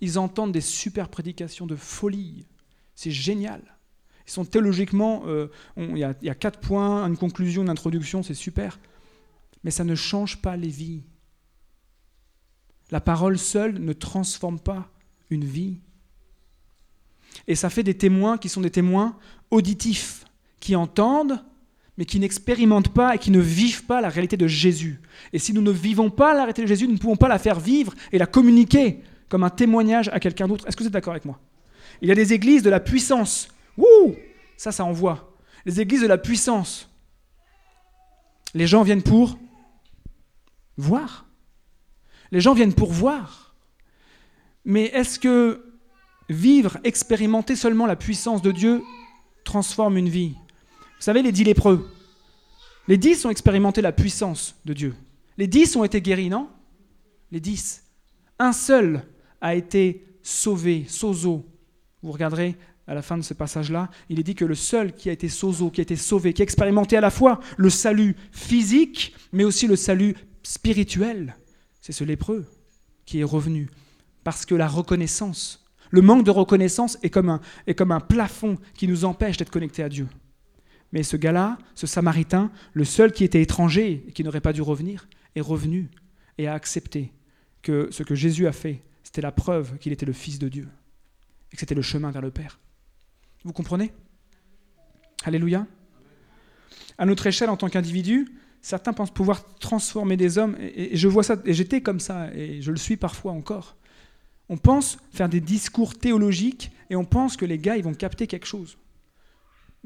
[0.00, 2.46] Ils entendent des super prédications de folie.
[2.94, 3.62] C'est génial.
[4.26, 7.70] Ils sont théologiquement, euh, il, y a, il y a quatre points, une conclusion, une
[7.70, 8.78] introduction, c'est super.
[9.64, 11.02] Mais ça ne change pas les vies.
[12.90, 14.90] La parole seule ne transforme pas
[15.30, 15.80] une vie.
[17.46, 19.18] Et ça fait des témoins qui sont des témoins
[19.50, 20.25] auditifs
[20.66, 21.44] qui entendent,
[21.96, 25.00] mais qui n'expérimentent pas et qui ne vivent pas la réalité de Jésus.
[25.32, 27.38] Et si nous ne vivons pas la réalité de Jésus, nous ne pouvons pas la
[27.38, 30.66] faire vivre et la communiquer comme un témoignage à quelqu'un d'autre.
[30.66, 31.38] Est-ce que vous êtes d'accord avec moi?
[32.02, 33.46] Il y a des églises de la puissance.
[33.78, 34.16] Wouh
[34.56, 35.36] Ça, ça envoie.
[35.64, 36.90] Les églises de la puissance.
[38.52, 39.38] Les gens viennent pour
[40.76, 41.26] voir.
[42.32, 43.54] Les gens viennent pour voir.
[44.64, 45.62] Mais est-ce que
[46.28, 48.82] vivre, expérimenter seulement la puissance de Dieu
[49.44, 50.34] transforme une vie?
[50.96, 51.88] Vous savez, les dix lépreux,
[52.88, 54.94] les dix ont expérimenté la puissance de Dieu.
[55.36, 56.48] Les dix ont été guéris, non?
[57.30, 57.84] Les dix.
[58.38, 59.02] Un seul
[59.40, 61.44] a été sauvé, sozo.
[62.02, 62.56] Vous regarderez
[62.86, 65.28] à la fin de ce passage-là, il est dit que le seul qui a été
[65.28, 69.44] sozo, qui a été sauvé, qui a expérimenté à la fois le salut physique, mais
[69.44, 71.34] aussi le salut spirituel,
[71.80, 72.46] c'est ce lépreux
[73.04, 73.68] qui est revenu.
[74.22, 78.56] Parce que la reconnaissance, le manque de reconnaissance est comme un, est comme un plafond
[78.74, 80.06] qui nous empêche d'être connectés à Dieu.
[80.92, 84.62] Mais ce gars-là, ce Samaritain, le seul qui était étranger et qui n'aurait pas dû
[84.62, 85.90] revenir, est revenu
[86.38, 87.12] et a accepté
[87.62, 90.68] que ce que Jésus a fait, c'était la preuve qu'il était le Fils de Dieu
[91.52, 92.58] et que c'était le chemin vers le Père.
[93.44, 93.92] Vous comprenez?
[95.24, 95.66] Alléluia.
[96.98, 98.28] À notre échelle, en tant qu'individu,
[98.62, 102.62] certains pensent pouvoir transformer des hommes, et, je vois ça, et j'étais comme ça, et
[102.62, 103.76] je le suis parfois encore.
[104.48, 108.26] On pense faire des discours théologiques, et on pense que les gars, ils vont capter
[108.26, 108.78] quelque chose.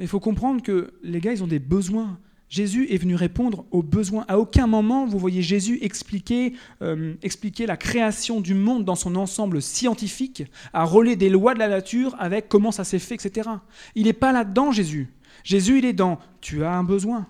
[0.00, 2.18] Mais il faut comprendre que les gars, ils ont des besoins.
[2.48, 4.24] Jésus est venu répondre aux besoins.
[4.28, 9.14] À aucun moment, vous voyez Jésus expliquer, euh, expliquer la création du monde dans son
[9.14, 13.50] ensemble scientifique, à relayer des lois de la nature avec comment ça s'est fait, etc.
[13.94, 15.12] Il n'est pas là-dedans, Jésus.
[15.44, 17.26] Jésus, il est dans tu as un besoin.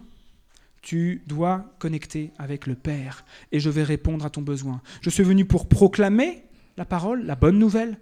[0.81, 4.81] Tu dois connecter avec le Père et je vais répondre à ton besoin.
[5.01, 6.45] Je suis venu pour proclamer
[6.77, 7.99] la parole, la bonne nouvelle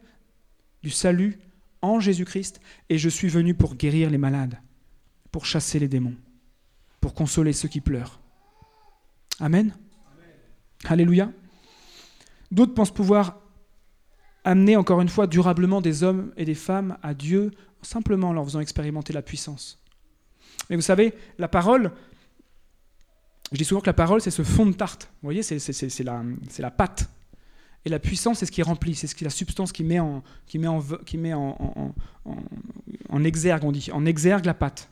[0.82, 1.38] du salut
[1.82, 4.58] en Jésus-Christ et je suis venu pour guérir les malades,
[5.30, 6.16] pour chasser les démons
[7.00, 8.20] pour consoler ceux qui pleurent.
[9.40, 9.74] Amen.
[10.84, 11.30] Alléluia.
[12.50, 13.40] D'autres pensent pouvoir
[14.44, 17.50] amener encore une fois durablement des hommes et des femmes à Dieu
[17.82, 19.78] simplement en leur faisant expérimenter la puissance.
[20.70, 21.92] Mais vous savez, la parole,
[23.52, 25.04] je dis souvent que la parole, c'est ce fond de tarte.
[25.22, 26.22] Vous voyez, c'est la,
[26.58, 27.08] la pâte.
[27.88, 30.60] Et la puissance, c'est ce qui remplit, c'est ce la substance qui met en, qui
[31.06, 31.16] qui
[33.24, 34.90] exergue, on dit, en exergue la pâte.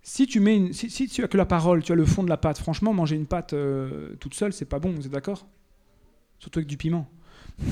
[0.00, 2.92] Si tu, mets as que la parole, tu as le fond de la pâte, franchement,
[2.92, 5.48] manger une pâte euh, toute seule, c'est pas bon, vous êtes d'accord?
[6.38, 7.10] Surtout avec du piment.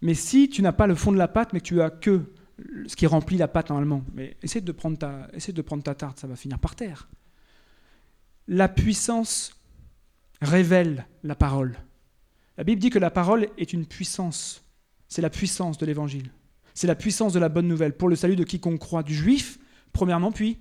[0.00, 2.32] mais si tu n'as pas le fond de la pâte, mais que tu as que
[2.86, 4.60] ce qui remplit la pâte normalement, mais essaie
[5.34, 7.10] essaie de prendre ta tarte, ça va finir par terre.
[8.48, 9.60] La puissance
[10.40, 11.76] révèle la parole.
[12.58, 14.64] La Bible dit que la parole est une puissance.
[15.08, 16.30] C'est la puissance de l'évangile.
[16.74, 19.58] C'est la puissance de la bonne nouvelle pour le salut de quiconque croit, du juif
[19.92, 20.58] premièrement, puis,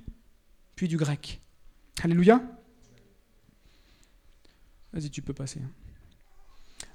[0.76, 1.42] puis du grec.
[2.02, 2.42] Alléluia.
[4.94, 5.60] Vas-y, tu peux passer.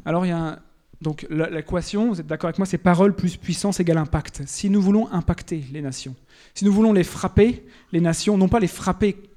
[0.04, 0.62] Alors, il y a
[1.02, 4.42] donc l'équation, vous êtes d'accord avec moi, c'est parole plus puissance égale impact.
[4.46, 6.14] Si nous voulons impacter les nations,
[6.54, 9.29] si nous voulons les frapper, les nations, non pas les frapper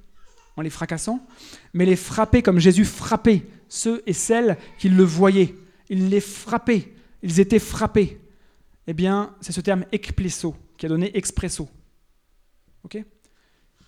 [0.55, 1.25] en les fracassant,
[1.73, 5.55] mais les frapper comme Jésus frappait ceux et celles qui le voyaient.
[5.89, 8.19] Il les frappait, ils étaient frappés.
[8.87, 11.69] Eh bien, c'est ce terme ekplesso qui a donné expresso.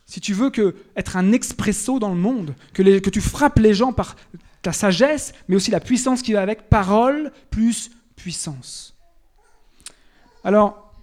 [0.08, 0.52] Si tu veux
[0.96, 4.16] être un expresso dans le monde, que, que tu frappes les gens par
[4.62, 8.96] ta sagesse, mais aussi la puissance qui va avec, parole plus puissance.
[10.44, 10.94] Alors,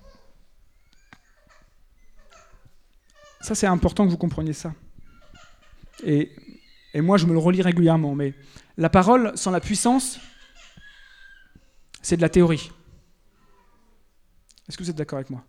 [3.41, 4.73] ça c'est important que vous compreniez ça.
[6.05, 6.33] Et,
[6.95, 8.35] moi je me le relis régulièrement, mais
[8.77, 10.19] la parole sans la puissance,
[12.03, 12.71] c'est de la théorie.
[14.69, 15.45] Est-ce que vous êtes d'accord avec moi?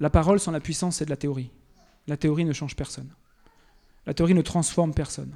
[0.00, 1.50] La parole sans la puissance, c'est de la théorie.
[2.06, 3.10] La théorie ne change personne.
[4.06, 5.34] La théorie ne transforme personne.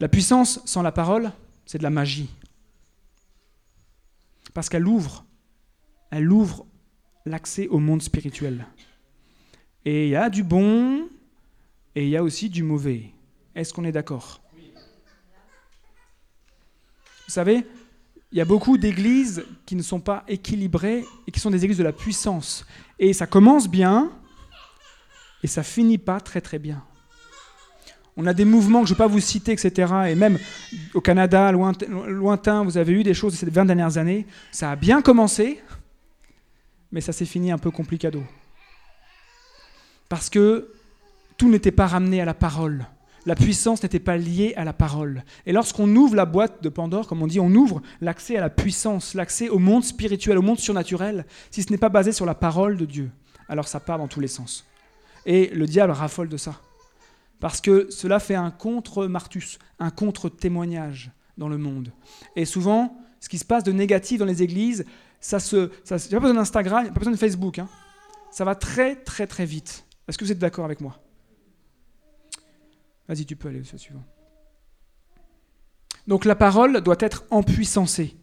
[0.00, 1.32] La puissance sans la parole,
[1.66, 2.30] c'est de la magie.
[4.54, 5.24] Parce qu'elle ouvre,
[6.10, 6.66] elle ouvre
[7.26, 8.66] l'accès au monde spirituel.
[9.84, 11.08] Et il y a du bon
[11.94, 13.12] et il y a aussi du mauvais.
[13.54, 14.40] Est-ce qu'on est, d'accord?
[17.26, 17.66] Vous savez,
[18.32, 21.78] il y a beaucoup d'églises qui ne sont pas équilibrées et qui sont des églises
[21.78, 22.66] de la puissance.
[22.98, 24.12] Et ça commence bien
[25.42, 26.84] et ça finit pas très très bien.
[28.16, 29.92] On a des mouvements que je ne vais pas vous citer, etc.
[30.08, 30.38] Et même
[30.92, 34.26] au Canada, lointain, vous avez eu des choses ces 20 dernières années.
[34.50, 35.62] Ça a bien commencé,
[36.90, 38.22] mais ça s'est fini un peu complicado.
[40.08, 40.72] Parce que
[41.38, 42.86] tout n'était pas ramené à la parole
[43.28, 45.22] la puissance n'était pas liée à la parole.
[45.44, 48.48] Et lorsqu'on ouvre la boîte de Pandore, comme on dit, on ouvre l'accès à la
[48.48, 52.34] puissance, l'accès au monde spirituel, au monde surnaturel, si ce n'est pas basé sur la
[52.34, 53.10] parole de Dieu,
[53.50, 54.66] alors ça part dans tous les sens.
[55.26, 56.58] Et le diable raffole de ça.
[57.38, 61.92] Parce que cela fait un contre-martus, un contre-témoignage dans le monde.
[62.34, 64.86] Et souvent, ce qui se passe de négatif dans les églises,
[65.20, 65.70] ça se.
[65.90, 67.58] il n'y a pas besoin d'Instagram, pas besoin de Facebook.
[67.58, 67.68] Hein.
[68.30, 69.84] Ça va très, très, très vite.
[70.08, 70.98] Est-ce que vous êtes d'accord avec moi?
[73.08, 74.04] Vas-y, tu peux aller au suivant.
[76.06, 78.16] Donc la parole doit être empuissancée.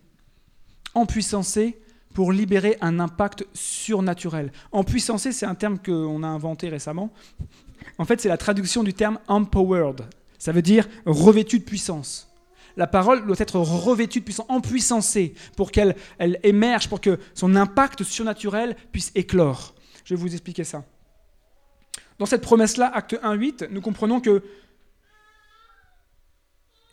[0.93, 1.82] empuissancé
[2.13, 4.52] pour libérer un impact surnaturel.
[4.71, 7.12] Empuissancé, c'est un terme qu'on a inventé récemment.
[7.98, 10.06] En fait, c'est la traduction du terme empowered.
[10.39, 12.32] Ça veut dire revêtu de puissance.
[12.78, 17.56] La parole doit être revêtue de puissance, empuissancée, pour qu'elle elle émerge, pour que son
[17.56, 19.76] impact surnaturel puisse éclore.
[20.04, 20.84] Je vais vous expliquer ça.
[22.17, 24.41] Dans cette promesse-là, acte 1.8, nous comprenons que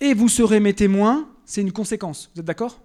[0.02, 2.28] et vous serez mes témoins, c'est une conséquence.
[2.34, 2.82] Vous êtes d'accord?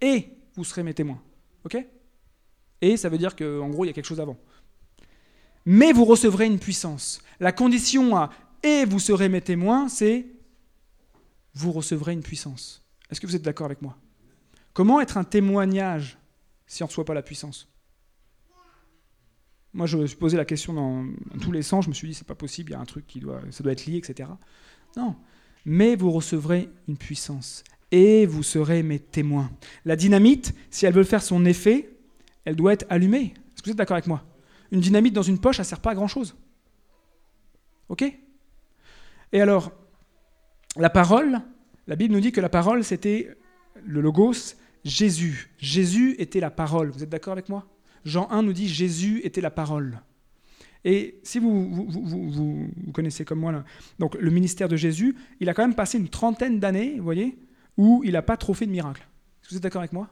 [0.00, 1.22] Et vous serez mes témoins.
[1.64, 1.76] OK?
[2.80, 4.38] Et ça veut dire qu'en gros, il y a quelque chose avant.
[5.66, 7.20] Mais vous recevrez une puissance.
[7.38, 8.30] La condition à
[8.62, 10.26] et vous serez mes témoins, c'est
[11.52, 12.82] vous recevrez une puissance.
[13.10, 13.98] Est-ce que vous êtes d'accord avec moi?
[14.72, 16.18] Comment être un témoignage
[16.66, 17.68] si on ne reçoit pas la puissance?
[19.74, 21.06] Moi, je me suis posé la question dans,
[21.42, 21.84] tous les sens.
[21.84, 23.62] Je me suis dit, c'est pas possible, il y a un truc qui doit, ça
[23.62, 24.30] doit être lié, etc.
[24.96, 25.14] Non.
[25.64, 29.50] Mais vous recevrez une puissance et vous serez mes témoins.
[29.84, 31.90] La dynamite, si elle veut faire son effet,
[32.44, 33.34] elle doit être allumée.
[33.34, 34.24] Est-ce que vous êtes d'accord avec moi?
[34.70, 36.36] Une dynamite dans une poche, ça ne sert pas à grand-chose.
[37.88, 38.04] OK?
[39.32, 39.72] Et alors,
[40.76, 41.40] la parole,
[41.86, 43.36] la Bible nous dit que la parole, c'était
[43.84, 45.50] le logos, Jésus.
[45.58, 46.90] Jésus était la parole.
[46.90, 47.66] Vous êtes d'accord avec moi?
[48.04, 50.00] Jean 1 nous dit Jésus était la parole.
[50.84, 53.64] Et si vous, connaissez comme moi
[53.98, 57.38] le ministère de Jésus, il a quand même passé une trentaine d'années, voyez,
[57.76, 59.06] où il n'a pas trop fait de miracles.
[59.42, 60.08] Est-ce que vous êtes d'accord avec moi?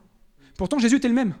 [0.57, 1.35] Pourtant, Jésus était le même.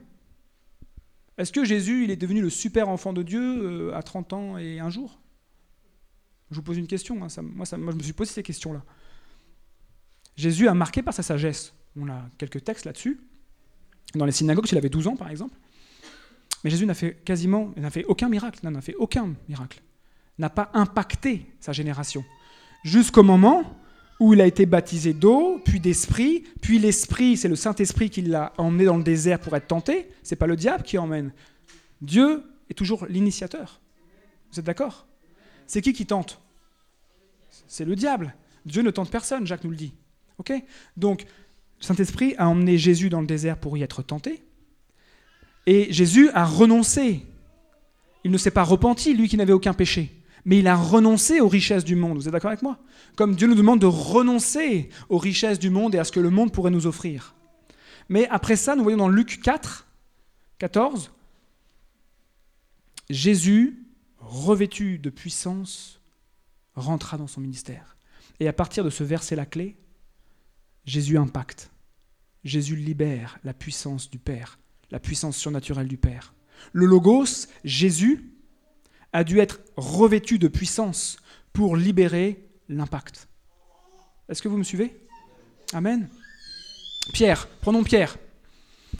[1.37, 4.79] Est-ce que Jésus, est devenu le super enfant de Dieu euh, à 30 ans et
[4.79, 5.19] un jour?
[6.49, 7.23] Je vous pose une question.
[7.23, 8.83] Hein, moi, moi, je me suis posé ces questions-là.
[10.35, 11.73] Jésus a marqué par sa sagesse.
[11.95, 13.19] On a quelques textes là-dessus.
[14.15, 15.55] Dans les synagogues, il avait 12 ans, par exemple.
[16.67, 18.59] Mais Jésus n'a fait quasiment, n'a fait aucun miracle.
[18.61, 19.81] n'a fait aucun miracle.
[20.37, 22.25] N'a pas impacté sa génération.
[22.83, 23.63] Jusqu'au moment
[24.19, 28.51] où il a été baptisé d'eau, puis d'esprit, puis l'esprit, c'est le Saint-Esprit qui l'a
[28.57, 31.31] emmené dans le désert pour être tenté, c'est pas le diable qui emmène.
[32.01, 33.79] Dieu est toujours l'initiateur.
[34.51, 35.07] Vous êtes d'accord?
[35.67, 36.41] C'est qui qui tente?
[37.69, 38.35] C'est le diable.
[38.65, 39.93] Dieu ne tente personne, Jacques nous le dit.
[40.37, 40.51] OK?
[40.97, 41.27] Donc,
[41.79, 44.43] Saint-Esprit a emmené Jésus dans le désert pour y être tenté.
[45.67, 47.23] Et Jésus a renoncé.
[48.23, 51.49] Il ne s'est pas repenti, lui qui n'avait aucun péché mais il a renoncé aux
[51.49, 52.19] richesses du monde.
[52.19, 52.79] Vous êtes d'accord avec moi?
[53.17, 56.29] Comme Dieu nous demande de renoncer aux richesses du monde et à ce que le
[56.29, 57.35] monde pourrait nous offrir.
[58.07, 59.85] Mais après ça, nous voyons dans Luc 4,
[60.59, 61.11] 14,
[63.09, 63.85] Jésus,
[64.19, 65.99] revêtu de puissance,
[66.75, 67.97] rentra dans son ministère.
[68.39, 69.75] Et à partir de ce verset la clé,
[70.85, 71.71] Jésus impacte.
[72.45, 74.59] Jésus libère la puissance du Père,
[74.91, 76.33] la puissance surnaturelle du Père.
[76.73, 78.31] Le Logos, Jésus,
[79.13, 81.17] a dû être revêtu de puissance
[81.53, 83.27] pour libérer l'impact.
[84.29, 84.95] Est-ce que vous me suivez?
[85.73, 86.09] Amen.
[87.13, 88.17] Pierre, prenons Pierre.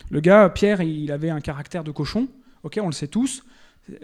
[0.09, 2.27] Le gars, Pierre, il avait un caractère de cochon,
[2.63, 3.43] ok, on le sait tous.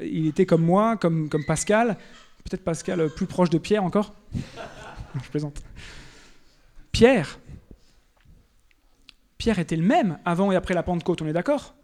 [0.02, 1.98] Il était comme moi, comme, Pascal,
[2.44, 4.14] peut-être Pascal plus proche de Pierre encore.
[5.16, 5.62] Je plaisante.
[6.92, 7.40] Pierre,
[9.44, 11.76] Pierre était le même avant et après la Pentecôte, on est d'accord?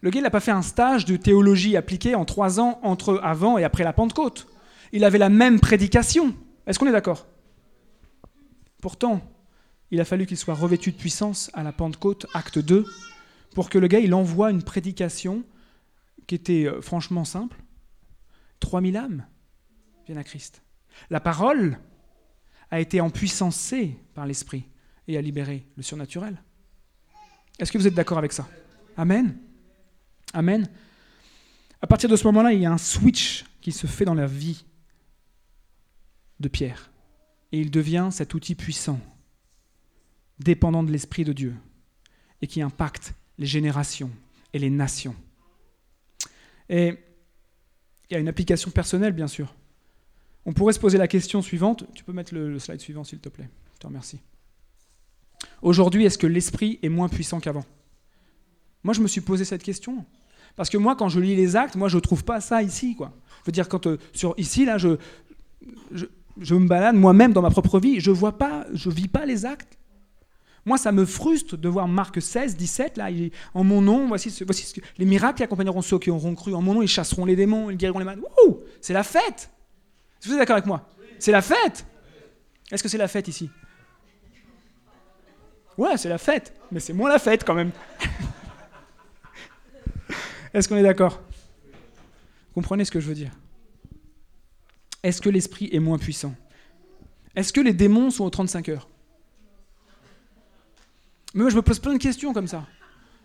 [0.00, 3.20] Le gars, il n'a pas fait un stage de théologie appliquée en trois ans entre
[3.22, 4.48] avant et après la Pentecôte.
[4.90, 6.34] Il avait la même prédication.
[6.66, 7.28] Est-ce qu'on est, d'accord?
[8.82, 9.20] Pourtant,
[9.92, 12.84] il a fallu qu'il soit revêtu de puissance à la Pentecôte, acte 2,
[13.54, 15.44] pour que le gars, il envoie une prédication
[16.26, 17.62] qui était euh, franchement simple.
[18.58, 19.26] 3000 âmes
[20.06, 20.60] viennent à Christ.
[21.10, 21.78] La parole
[22.72, 24.64] a été empuissancée par l'Esprit
[25.06, 26.42] et a libéré le surnaturel.
[27.58, 28.48] Est-ce que vous êtes d'accord avec ça?
[28.96, 29.36] Amen?
[30.32, 30.68] Amen?
[31.80, 34.26] À partir de ce moment-là, il y a un switch qui se fait dans la
[34.26, 34.64] vie
[36.40, 36.90] de Pierre.
[37.52, 39.00] Et il devient cet outil puissant,
[40.38, 41.54] dépendant de l'Esprit de Dieu,
[42.42, 44.10] et qui impacte les générations
[44.52, 45.14] et les nations.
[46.68, 46.98] Et
[48.08, 49.54] il y a une application personnelle, bien sûr.
[50.44, 51.84] On pourrait se poser la question suivante.
[51.94, 53.48] Tu peux mettre le, slide suivant, s'il te plaît.
[53.74, 54.20] Je te remercie.
[55.62, 57.64] Aujourd'hui, est-ce que l'Esprit est moins puissant qu'avant?
[58.84, 60.04] Moi, je me suis posé cette question.
[60.54, 62.94] Parce que moi, quand je lis les actes, moi, je ne trouve pas ça ici.
[62.94, 63.12] Quoi.
[63.42, 64.96] Je veux dire, quand euh, sur ici, là, je,
[65.92, 69.44] je, me balade moi-même dans ma propre vie, je vois pas, je vis pas les
[69.44, 69.78] actes.
[70.64, 73.08] Moi, ça me frustre de voir Marc 16, 17, là,
[73.54, 76.54] en mon nom, voici, voici ce que, les miracles qui accompagneront ceux qui auront cru.
[76.54, 78.24] En mon nom, ils chasseront les démons, ils guériront les malades.
[78.80, 79.50] C'est la fête
[80.26, 80.88] vous êtes d'accord avec moi?
[81.18, 81.86] C'est la fête
[82.70, 83.50] Est-ce que c'est la fête ici?
[85.78, 87.70] Ouais, c'est la fête, mais c'est moins la fête quand même.
[90.54, 91.20] Est-ce qu'on est, d'accord?
[92.54, 93.32] Comprenez ce que je veux dire?
[95.02, 96.34] Est-ce que l'esprit est moins puissant?
[97.34, 98.88] Est-ce que les démons sont aux 35 heures?
[101.34, 102.64] Moi, je me pose plein de questions comme ça.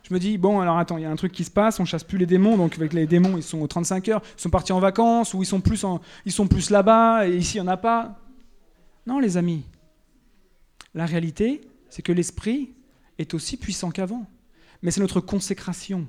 [0.03, 1.85] Je me dis, bon, alors attends, il y a un truc qui se passe, on
[1.85, 4.49] chasse plus les démons, donc avec les démons, ils sont aux 35 heures, ils sont
[4.49, 5.85] partis en vacances, ou ils sont plus,
[6.25, 8.19] ils sont plus là-bas, et ici, il n'y en a pas.
[9.07, 9.63] Non, les amis.
[10.93, 11.61] La réalité,
[11.91, 12.73] c'est que l'Esprit
[13.17, 14.25] est aussi puissant qu'avant.
[14.81, 16.07] Mais c'est notre consécration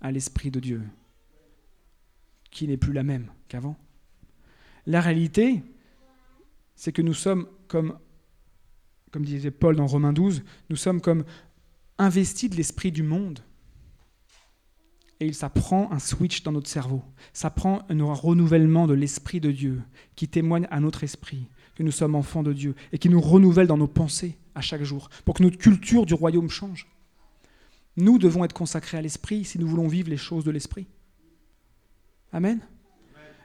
[0.00, 0.82] à l'Esprit de Dieu
[2.50, 3.76] qui n'est plus la même qu'avant.
[4.86, 5.62] La réalité,
[6.74, 7.98] c'est que nous sommes comme,
[9.12, 11.24] comme disait Paul dans Romains 12, nous sommes comme
[11.98, 13.40] investis de l'esprit du monde.
[15.20, 17.02] Et ça prend un switch dans notre cerveau.
[17.34, 19.82] Ça prend un renouvellement de l'esprit de Dieu
[20.16, 23.66] qui témoigne à notre esprit que nous sommes enfants de Dieu et qui nous renouvelle
[23.66, 26.86] dans nos pensées à chaque jour pour que notre culture du royaume change.
[27.96, 30.86] Nous devons être consacrés à l'esprit si nous voulons vivre les choses de l'esprit.
[32.32, 32.60] Amen.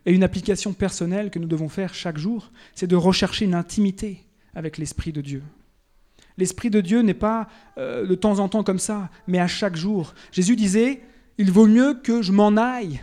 [0.05, 4.26] Et une application personnelle que nous devons faire chaque jour, c'est de rechercher une intimité
[4.53, 5.41] avec l'Esprit de Dieu.
[6.38, 7.47] L'Esprit de Dieu n'est pas
[7.78, 10.14] euh, de temps en temps comme ça, mais à chaque jour.
[10.32, 11.01] Jésus disait,
[11.38, 13.01] il vaut mieux que je m'en aille.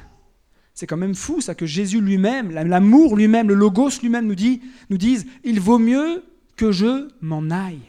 [0.75, 4.63] C'est quand même fou ça que Jésus lui-même, l'amour lui-même, le logos lui-même nous, dit,
[4.89, 6.25] nous dise, il vaut mieux
[6.57, 7.81] que je m'en aille.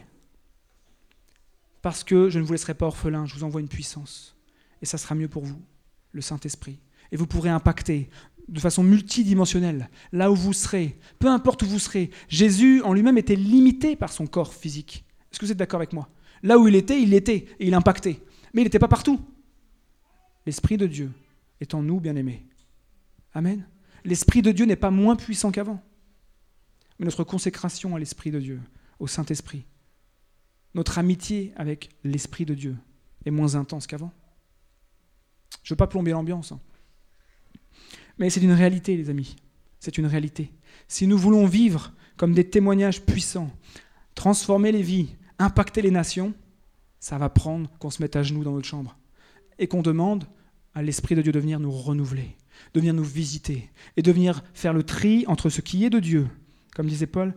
[1.82, 4.36] Parce que je ne vous laisserai pas orphelin, je vous envoie une puissance.
[4.80, 5.60] Et ça sera mieux pour vous,
[6.12, 6.78] le Saint-Esprit.
[7.10, 8.08] Et vous pourrez impacter
[8.48, 12.10] de façon multidimensionnelle, là où vous serez, peu importe où vous serez.
[12.28, 15.04] Jésus en lui-même était limité par son corps physique.
[15.30, 16.08] Est-ce que vous êtes d'accord avec moi?
[16.42, 18.20] Là où il était, il était, et il impactait.
[18.52, 19.20] Mais il n'était pas partout.
[20.46, 21.10] L'Esprit de Dieu
[21.60, 22.44] est en nous, bien-aimés.
[23.32, 23.66] Amen.
[24.04, 25.80] L'Esprit de Dieu n'est pas moins puissant qu'avant.
[26.98, 28.60] Mais notre consécration à l'Esprit de Dieu,
[28.98, 29.64] au Saint-Esprit,
[30.74, 32.76] notre amitié avec l'Esprit de Dieu
[33.24, 34.12] est moins intense qu'avant.
[35.62, 36.52] Je ne veux pas plomber l'ambiance.
[36.52, 36.60] Hein.
[38.18, 39.36] Mais c'est une réalité, les amis.
[39.80, 40.52] C'est une réalité.
[40.88, 43.50] Si nous voulons vivre comme des témoignages puissants,
[44.14, 45.08] transformer les vies,
[45.38, 46.34] impacter les nations,
[47.00, 48.96] ça va prendre qu'on se mette à genoux dans notre chambre
[49.58, 50.24] et qu'on demande
[50.74, 52.36] à l'Esprit de Dieu de venir nous renouveler,
[52.74, 55.98] de venir nous visiter et de venir faire le tri entre ce qui est de
[55.98, 56.28] Dieu,
[56.74, 57.34] comme disait Paul,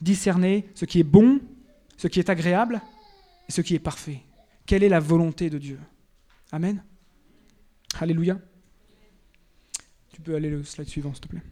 [0.00, 1.40] discerner ce qui est bon,
[1.96, 2.80] ce qui est agréable
[3.48, 4.20] et ce qui est parfait.
[4.66, 5.78] Quelle est la volonté de Dieu?
[6.52, 6.82] Amen.
[8.00, 8.38] Alléluia.
[10.12, 11.42] Tu peux aller le slide suivant, s'il te plaît.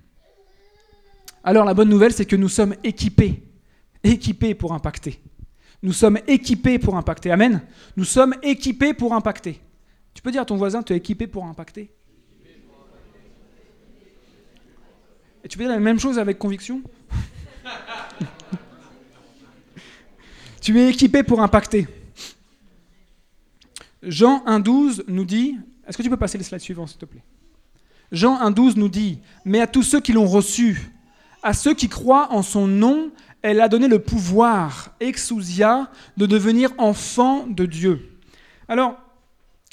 [1.45, 3.43] Alors la bonne nouvelle, c'est que nous sommes équipés,
[4.05, 5.21] équipés pour impacter.
[5.83, 7.33] Nous sommes équipés pour impacter.
[7.33, 7.63] Amen.
[7.97, 9.61] Nous sommes équipés pour impacter.
[10.15, 11.91] Tu peux dire à ton voisin, tu es équipé pour impacter.
[15.45, 16.83] Et tu peux dire la même chose avec conviction?
[20.63, 21.89] Tu es équipé pour impacter.
[24.03, 27.23] Jean 1.12 nous dit, est-ce que tu peux passer les slides suivants, s'il te plaît?
[28.13, 30.93] Jean 1.12 nous dit, mais à tous ceux qui l'ont reçu,
[31.43, 33.11] à ceux qui croient en son nom,
[33.43, 38.21] elle a donné le pouvoir, exousia, de devenir enfant de Dieu.
[38.69, 38.97] Alors,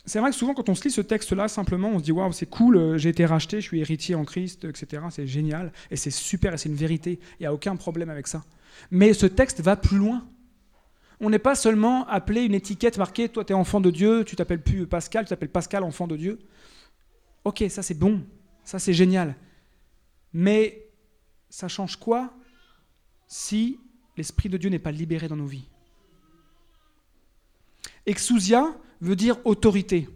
[0.08, 2.32] c'est vrai que souvent quand on se lit ce texte-là, simplement, on se dit waouh,
[2.32, 5.04] c'est cool, euh, j'ai été racheté, je suis héritier en Christ, etc.
[5.12, 7.20] C'est génial, et c'est super, et c'est une vérité.
[7.40, 8.44] Il n'y a aucun problème avec ça.
[8.90, 10.24] Mais ce texte va plus loin.
[11.22, 14.36] On n'est pas seulement appelé une étiquette marquée, toi tu es enfant de Dieu, tu
[14.36, 16.40] t'appelles plus Pascal, tu t'appelles Pascal, enfant de Dieu.
[17.44, 18.26] Ok, ça c'est bon,
[18.64, 19.36] ça c'est génial.
[20.34, 20.88] Mais
[21.50, 22.34] ça change quoi
[23.28, 23.80] si
[24.18, 25.68] l'Esprit de Dieu n'est pas libéré dans nos vies?
[28.06, 30.10] Exousia veut dire autorité.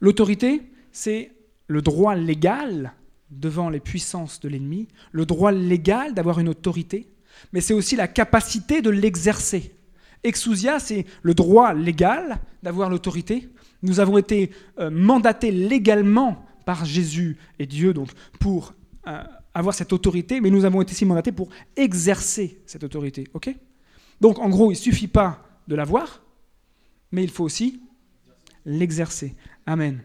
[0.00, 1.32] L'autorité, c'est
[1.66, 2.94] le droit légal
[3.30, 7.11] devant les puissances de l'ennemi, le droit légal d'avoir une autorité,
[7.52, 9.74] mais c'est aussi la capacité de l'exercer.
[10.24, 13.48] Exousia, c'est le droit légal d'avoir l'autorité,
[13.82, 18.74] nous avons été euh, mandatés légalement par Jésus et Dieu donc pour
[19.08, 19.22] euh,
[19.54, 23.26] avoir cette autorité, mais nous avons été aussi mandatés pour exercer cette autorité.
[23.34, 23.54] Ok?
[24.20, 26.22] Donc en gros, il suffit pas de l'avoir,
[27.10, 27.82] mais il faut aussi
[28.64, 29.34] l'exercer.
[29.66, 30.00] Amen.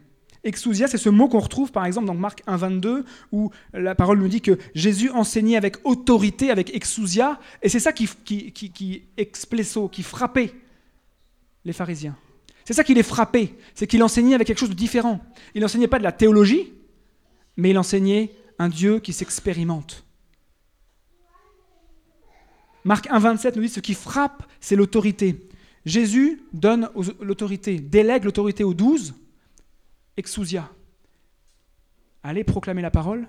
[0.47, 4.27] Exousia, c'est ce mot qu'on retrouve par exemple dans Marc 1,22, où la parole nous
[4.27, 9.03] dit que Jésus enseignait avec autorité, avec exousia, et c'est ça qui, qui, qui, qui
[9.91, 10.53] qui frappait
[11.65, 12.15] les pharisiens.
[12.65, 15.21] C'est ça qui les frappait, c'est qu'il enseignait avec quelque chose de différent.
[15.53, 16.73] Il n'enseignait pas de la théologie,
[17.57, 20.03] mais il enseignait un Dieu qui s'expérimente.
[22.83, 25.49] Marc 1,27 nous dit ce qui frappe, c'est l'autorité.
[25.85, 26.89] Jésus donne
[27.21, 29.13] l'autorité, délègue l'autorité aux douze,
[30.17, 30.71] exousia.
[32.23, 33.27] Allez proclamer la parole,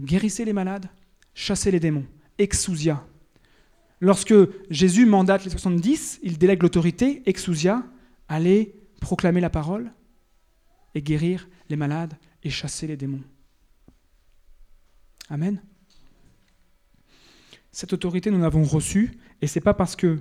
[0.00, 0.88] guérissez les malades,
[1.34, 2.06] chassez les démons.
[2.38, 3.06] Exousia.
[4.00, 4.34] Lorsque
[4.70, 7.84] Jésus mandate les 70, il délègue l'autorité, exousia,
[8.28, 9.92] aller proclamer la parole
[10.94, 13.22] et guérir les malades et chasser les démons.
[15.28, 15.62] Amen.
[17.70, 20.18] Cette autorité, nous l'avons reçue, et ce n'est pas parce que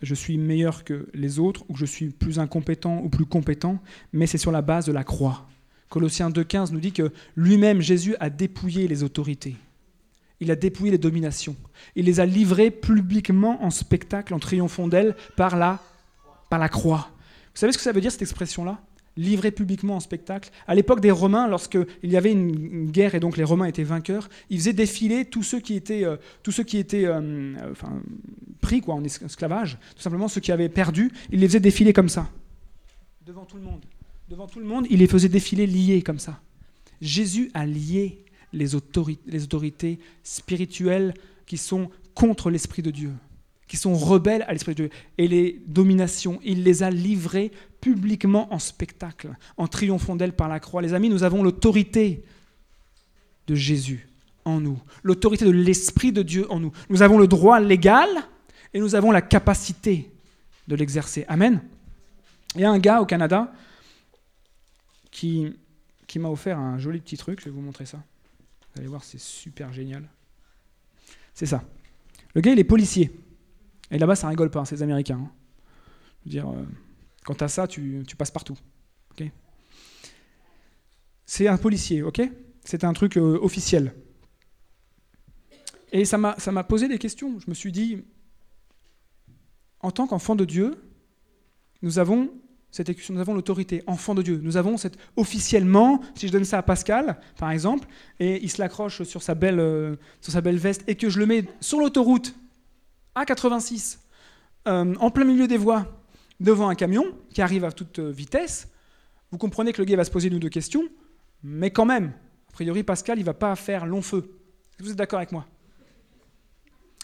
[0.00, 3.80] je suis meilleur que les autres, ou que je suis plus incompétent ou plus compétent,
[4.12, 5.46] mais c'est sur la base de la croix.
[5.88, 9.56] Colossiens 2.15 nous dit que lui-même, Jésus, a dépouillé les autorités.
[10.40, 11.56] Il a dépouillé les dominations.
[11.96, 15.80] Il les a livrées publiquement en spectacle, en triomphant d'elles, par la,
[16.50, 17.10] par la croix.
[17.54, 18.80] Vous savez ce que ça veut dire, cette expression-là?
[19.18, 20.50] Livré publiquement en spectacle.
[20.66, 24.30] À l'époque des Romains, lorsqu'il y avait une, guerre et donc les Romains étaient vainqueurs,
[24.48, 27.54] ils faisaient défiler tous ceux qui étaient, euh, tous ceux qui étaient euh,
[28.60, 32.08] pris quoi, en esclavage, tout simplement ceux qui avaient perdu, ils les faisaient défiler comme
[32.08, 32.30] ça,
[33.26, 33.84] devant tout le monde.
[34.30, 36.40] Devant tout le monde, il les faisait défiler liés comme ça.
[37.00, 41.14] Jésus a lié les autorités spirituelles
[41.46, 43.12] qui sont contre l'Esprit de Dieu
[43.68, 44.90] qui sont rebelles à l'Esprit de Dieu.
[45.18, 50.58] Et les dominations, il les a livrées publiquement en spectacle, en triomphant d'elles par la
[50.58, 50.82] croix.
[50.82, 52.24] Les amis, nous avons l'autorité
[53.46, 54.08] de Jésus
[54.44, 56.72] en nous, l'autorité de l'Esprit de Dieu en nous.
[56.88, 58.08] Nous avons le droit légal
[58.72, 60.10] et nous avons la capacité
[60.66, 61.24] de l'exercer.
[61.28, 61.62] Amen.
[62.54, 63.52] Il y a un gars au Canada
[65.10, 65.52] qui,
[66.06, 67.98] qui m'a offert un joli petit truc, je vais vous montrer ça.
[68.74, 70.08] Vous allez voir, c'est super génial.
[71.34, 71.62] C'est ça.
[72.34, 73.12] Le gars, il est policier.
[73.90, 75.20] Et là-bas, ça rigole pas, c'est les Américains.
[75.22, 75.30] Hein.
[76.24, 76.64] Je dire, euh,
[77.24, 78.56] quand ça, tu, passes partout.
[81.26, 82.22] c'est un policier, ok?
[82.64, 83.94] C'est un truc euh, officiel.
[85.92, 87.38] Et ça m'a posé des questions.
[87.38, 88.02] Je me suis dit,
[89.80, 90.74] en tant qu'enfant de Dieu,
[91.82, 92.30] nous avons
[93.34, 94.40] l'autorité, enfant de Dieu.
[94.42, 97.88] Nous avons cette officiellement, si je donne ça à Pascal, par exemple,
[98.20, 101.18] et il se l'accroche sur sa belle, euh, sur sa belle veste, et que je
[101.18, 102.34] le mets sur l'autoroute
[103.14, 104.00] à 86,
[104.66, 105.86] euh, en plein milieu des voies,
[106.40, 108.68] devant un camion qui arrive à toute vitesse,
[109.30, 110.84] vous comprenez que le gars va se poser une ou deux questions,
[111.42, 112.12] mais quand même,
[112.48, 114.38] a priori, Pascal, il va pas faire long feu.
[114.78, 115.46] Vous êtes d'accord avec moi?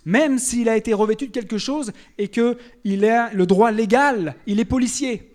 [0.05, 4.61] Même s'il a été revêtu de quelque chose et qu'il a le droit légal, il
[4.61, 5.35] est policier.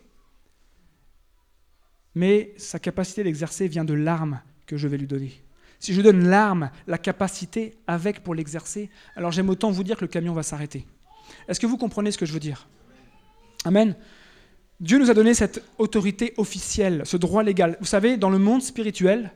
[2.15, 5.43] Mais sa capacité d'exercer vient de l'arme que je vais lui donner.
[5.79, 10.01] Si je donne l'arme, la capacité avec pour l'exercer, alors j'aime autant vous dire que
[10.01, 10.85] le camion va s'arrêter.
[11.47, 12.67] Est-ce que vous comprenez ce que je veux dire?
[13.65, 13.95] Amen.
[14.79, 17.77] Dieu nous a donné cette autorité officielle, ce droit légal.
[17.79, 19.31] Vous savez, dans le monde spirituel,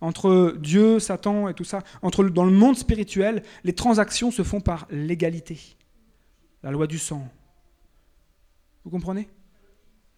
[0.00, 4.60] entre Dieu, Satan et tout ça, entre, dans le monde spirituel, les transactions se font
[4.60, 5.58] par l'égalité.
[6.62, 7.26] La loi du sang.
[8.84, 9.28] Vous comprenez?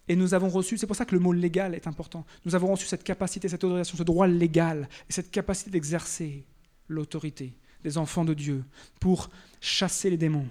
[0.09, 2.69] Et nous avons reçu, c'est pour ça que le mot légal est important, nous avons
[2.69, 6.45] reçu cette capacité, cette autorisation, ce droit légal, et cette capacité d'exercer
[6.89, 8.65] l'autorité des enfants de Dieu
[9.01, 9.31] pour
[9.61, 10.49] chasser les démons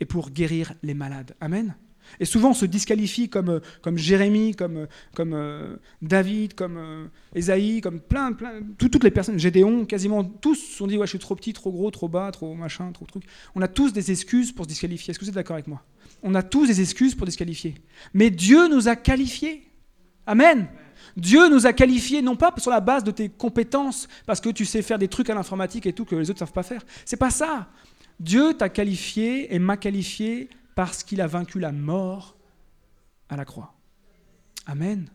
[0.00, 1.34] et pour guérir les malades.
[1.40, 1.74] Amen.
[2.20, 7.10] Et souvent on se disqualifie comme, euh, comme Jérémie, comme, euh, comme euh, David, comme
[7.34, 11.10] Esaïe, comme plein, plein, toutes les personnes, Gédéon, quasiment tous se sont dit ouais, je
[11.10, 13.24] suis trop petit, trop gros, trop bas, trop machin, trop truc.
[13.54, 15.10] On a tous des excuses pour se disqualifier.
[15.10, 15.82] Est-ce que vous êtes d'accord avec moi?
[16.22, 17.74] On a tous des excuses pour disqualifier.
[18.12, 19.70] Mais Dieu nous a qualifiés.
[20.26, 20.68] Amen.
[21.16, 24.64] Dieu nous a qualifiés non pas sur la base de tes compétences, parce que tu
[24.64, 26.84] sais faire des trucs à l'informatique et tout que les autres ne savent pas faire.
[27.04, 27.68] C'est pas ça.
[28.20, 32.36] Dieu t'a qualifié et m'a qualifié parce qu'il a vaincu la mort
[33.28, 33.74] à la croix.
[34.66, 35.08] Amen.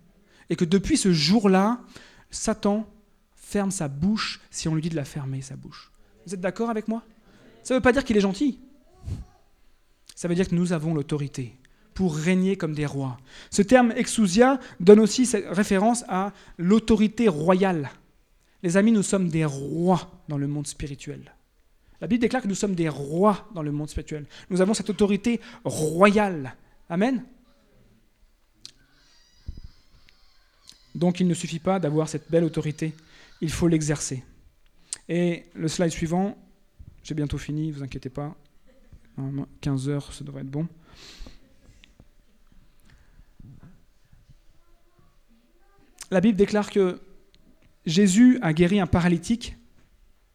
[0.49, 1.82] Et que depuis ce jour-là,
[2.32, 2.88] Satan
[3.36, 5.91] ferme sa bouche si on lui dit de la fermer, sa bouche.
[6.26, 7.04] Vous êtes d'accord avec moi?
[7.62, 8.60] Ça ne veut pas dire qu'il est gentil.
[10.16, 11.55] Ça veut dire que nous avons l'autorité
[11.93, 13.18] pour régner comme des rois.
[13.51, 17.91] Ce terme exousia donne aussi référence à l'autorité royale.
[18.64, 21.34] Les amis, nous sommes des rois dans le monde spirituel.
[22.01, 24.26] La Bible déclare que nous sommes des rois dans le monde spirituel.
[24.49, 26.55] Nous avons cette autorité royale.
[26.89, 27.24] Amen.
[30.95, 32.93] Donc il ne suffit pas d'avoir cette belle autorité,
[33.41, 34.24] il faut l'exercer.
[35.09, 36.38] Et le slide suivant,
[37.03, 38.36] j'ai bientôt fini, vous inquiétez pas.
[39.61, 40.68] 15 heures, ça devrait être bon.
[46.11, 47.01] La Bible déclare que
[47.86, 49.57] Jésus a guéri un paralytique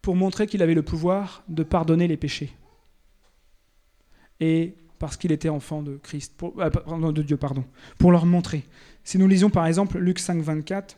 [0.03, 2.53] pour montrer qu'il avait le pouvoir de pardonner les péchés.
[4.41, 7.65] Et parce qu'il était enfant de Christ, euh, de Dieu, pardon,
[7.99, 8.65] pour leur montrer.
[9.05, 10.97] Si nous lisions par exemple Luc 5, 24,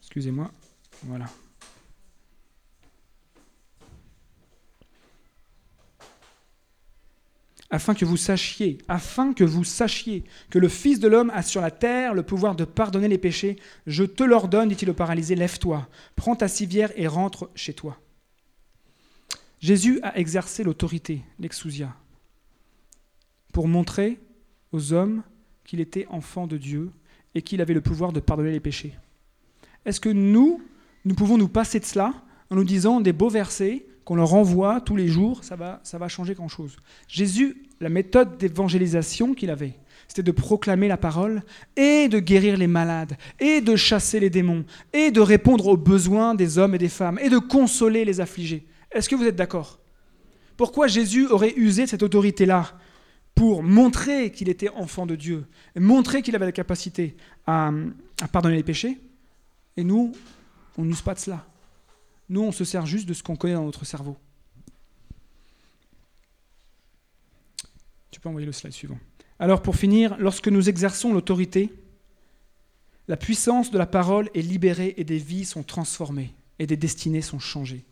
[0.00, 0.50] excusez-moi,
[1.02, 1.26] voilà.
[7.70, 11.60] Afin que vous sachiez, afin que vous sachiez que le Fils de l'homme a sur
[11.60, 13.56] la terre le pouvoir de pardonner les péchés,
[13.86, 17.98] je te l'ordonne, dit-il au paralysé, lève-toi, prends ta civière et rentre chez toi.
[19.60, 21.94] Jésus a exercé l'autorité, l'exousia,
[23.52, 24.20] pour montrer
[24.72, 25.22] aux hommes
[25.64, 26.92] qu'il était enfant de Dieu
[27.34, 28.94] et qu'il avait le pouvoir de pardonner les péchés.
[29.84, 30.62] Est-ce que nous,
[31.04, 32.14] nous pouvons nous passer de cela
[32.50, 35.98] en nous disant des beaux versets qu'on leur envoie tous les jours, ça va, ça
[35.98, 36.76] va changer grand-chose.
[37.08, 39.74] Jésus, la méthode d'évangélisation qu'il avait,
[40.06, 41.42] c'était de proclamer la parole
[41.76, 46.36] et de guérir les malades et de chasser les démons et de répondre aux besoins
[46.36, 48.64] des hommes et des femmes et de consoler les affligés.
[48.92, 49.80] Est-ce que vous êtes d'accord?
[50.56, 52.78] Pourquoi Jésus aurait usé cette autorité-là?
[53.34, 55.44] Pour montrer qu'il était enfant de Dieu,
[55.76, 57.72] montrer qu'il avait la capacité à
[58.32, 58.98] pardonner les péchés
[59.76, 60.12] Et nous,
[60.78, 61.44] on n'use pas de cela.
[62.28, 64.16] Nous, on se sert juste de ce qu'on connaît dans notre cerveau.
[68.10, 68.98] Tu peux envoyer le slide suivant.
[69.38, 71.72] Alors pour finir, lorsque nous exerçons l'autorité,
[73.08, 77.22] la puissance de la parole est libérée et des vies sont transformées et des destinées
[77.22, 77.84] sont changées.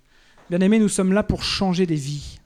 [0.51, 2.39] Bien aimés, nous sommes là pour changer des vies.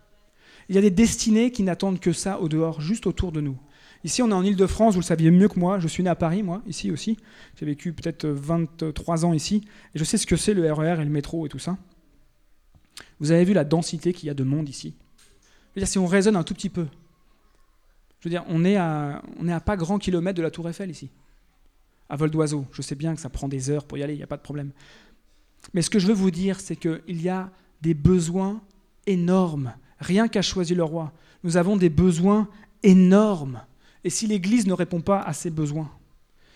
[0.68, 3.58] Il y a des destinées qui n'attendent que ça au dehors, juste autour de nous.
[4.04, 5.78] Ici, on est en Ile-de-France, vous le saviez mieux que moi.
[5.78, 7.16] Je suis né à Paris, moi, ici aussi.
[7.58, 9.62] J'ai vécu peut-être 23 ans ici.
[9.94, 11.76] Et je sais ce que c'est le RER e et le métro et tout ça.
[13.20, 14.94] Vous avez vu la densité qu'il y a de monde ici.
[15.18, 16.86] Je veux dire, si on raisonne un tout petit peu,
[18.20, 20.68] je veux dire, on est à, on est à pas grand kilomètre de la Tour
[20.68, 21.10] Eiffel ici,
[22.08, 22.66] à vol d'oiseau.
[22.72, 24.36] Je sais bien que ça prend des heures pour y aller, il n'y a pas
[24.36, 24.72] de problème.
[25.74, 28.60] Mais ce que je veux vous dire, c'est qu'il y a des besoins
[29.06, 29.74] énormes.
[30.00, 31.12] Rien qu'à choisir le roi,
[31.44, 32.48] nous avons des besoins
[32.82, 33.62] énormes.
[34.04, 35.90] Et si l'Église ne répond pas à ces besoins,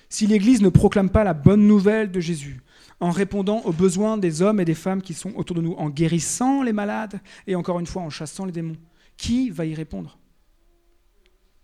[0.09, 2.61] si l'Église ne proclame pas la bonne nouvelle de Jésus,
[3.01, 5.90] en répondant aux besoins des hommes et des femmes qui sont autour de nous, en
[5.90, 8.76] guérissant les malades et encore une fois en chassant les démons,
[9.16, 10.18] qui va y répondre?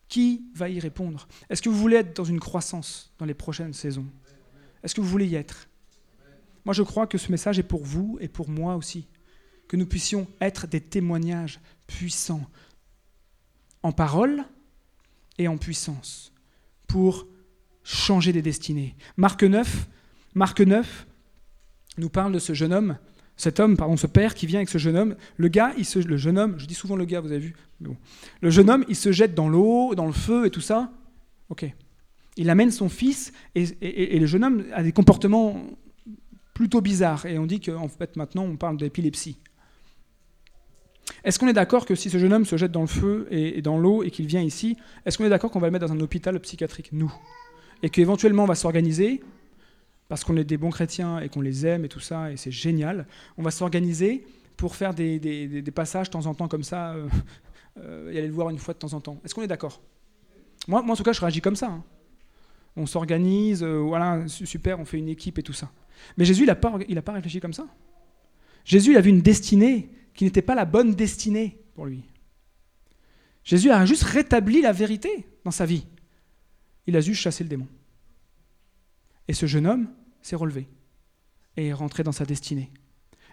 [0.08, 1.28] Qui va y répondre?
[1.50, 4.06] Est-ce que vous voulez être dans une croissance dans les prochaines saisons?
[4.82, 5.68] Est-ce que vous voulez y être?
[6.64, 9.06] Moi je crois que ce message est pour vous et pour moi aussi,
[9.68, 12.46] que nous puissions être des témoignages puissants.
[13.82, 14.44] En parole
[15.38, 16.32] et en puissance
[16.86, 17.26] pour
[17.82, 18.94] changer des destinées.
[19.16, 19.88] Marc 9,
[20.34, 21.06] Marc 9
[21.98, 22.98] nous parle de ce jeune homme,
[23.36, 25.16] cet homme, pardon, ce père qui vient avec ce jeune homme.
[25.36, 27.54] Le gars, il le jeune homme, je dis souvent le gars, vous avez vu,
[28.40, 30.92] le jeune homme, il se jette dans l'eau, dans le feu et tout ça.
[31.48, 31.72] Ok.
[32.36, 35.64] Il amène son fils et, et le jeune homme a des comportements
[36.54, 37.26] plutôt bizarres.
[37.26, 39.38] Et on dit qu'en fait, maintenant, on parle d'épilepsie.
[41.24, 43.62] Est-ce qu'on est d'accord que si ce jeune homme se jette dans le feu et,
[43.62, 45.92] dans l'eau et qu'il vient ici, est-ce qu'on est d'accord qu'on va le mettre dans
[45.92, 47.12] un hôpital psychiatrique Nous?
[47.82, 49.22] Et qu'éventuellement on va s'organiser,
[50.08, 52.50] parce qu'on est des bons chrétiens et qu'on les aime et tout ça, et c'est
[52.50, 53.06] génial,
[53.36, 57.08] on va s'organiser pour faire des, passages de temps en temps comme ça, euh,
[57.78, 59.18] euh, et aller le voir une fois de temps en temps.
[59.24, 59.80] Est-ce qu'on est, d'accord?
[60.66, 61.68] Moi, moi, en tout cas, je réagis comme ça.
[61.68, 61.84] Hein.
[62.76, 65.70] On s'organise, euh, voilà, super, on fait une équipe et tout ça.
[66.16, 66.72] Mais Jésus, il n'a pas,
[67.04, 67.66] pas réfléchi comme ça.
[68.64, 69.88] Jésus, il avait une destinée
[70.18, 72.02] qui n'était pas la bonne destinée pour lui.
[73.44, 75.86] Jésus a juste rétabli la vérité dans sa vie.
[76.88, 77.68] Il a juste chassé le démon.
[79.28, 79.88] Et ce jeune homme
[80.20, 80.66] s'est relevé
[81.56, 82.72] et est rentré dans sa destinée.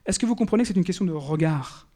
[0.05, 1.87] Est-ce que vous comprenez que c'est une question de regard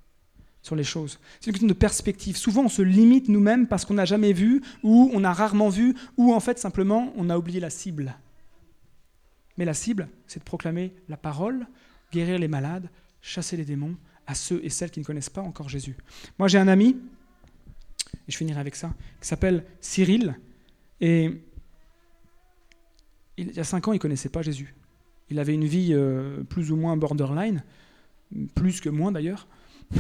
[0.63, 1.19] sur les choses?
[1.39, 2.35] C'est une question de perspective.
[2.35, 5.93] Souvent, on se limite nous-mêmes parce qu'on n'a jamais vu, ou on a rarement vu,
[6.17, 8.15] ou en fait, simplement, on a oublié la cible.
[9.55, 11.67] Mais la cible, c'est de proclamer la parole,
[12.11, 12.89] guérir les malades,
[13.21, 13.95] chasser les démons,
[14.30, 15.97] à ceux et celles qui ne connaissent pas encore Jésus.
[16.38, 16.95] Moi, j'ai un ami,
[18.27, 20.38] et je finirai avec ça, qui s'appelle Cyril,
[21.01, 21.32] et
[23.38, 24.75] il y a cinq ans, il ne connaissait pas Jésus.
[25.32, 27.63] Il avait une vie euh, plus ou moins borderline,
[28.53, 29.47] plus que moins d'ailleurs.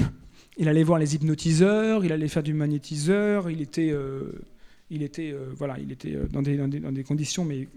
[0.57, 4.41] Il allait voir les hypnotiseurs, il allait faire du magnétiseur, il était, euh,
[4.89, 7.69] il était, euh, voilà, il était dans des, dans, des, dans, des, conditions mais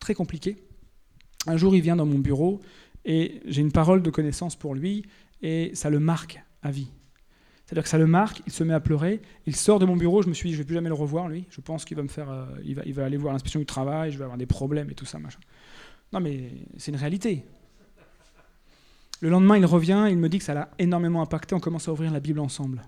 [0.00, 0.56] très compliquées.
[1.46, 2.62] Un jour, il vient dans mon bureau
[3.04, 5.04] et j'ai une parole de connaissance pour lui
[5.42, 6.88] et ça le marque à vie.
[7.64, 10.22] C'est-à-dire que ça le marque, il se met à pleurer, il sort de mon bureau,
[10.22, 11.46] je me suis dit, je ne vais plus jamais le revoir, lui.
[11.50, 13.66] Je pense qu'il va me faire, euh, il, va, il va aller voir l'inspection du
[13.66, 15.40] travail, je vais avoir des problèmes et tout ça, machin.
[16.12, 17.44] Non, mais c'est une réalité.
[19.20, 21.92] Le lendemain, il revient, il me dit que ça l'a énormément impacté, on commence à
[21.92, 22.82] ouvrir la Bible ensemble.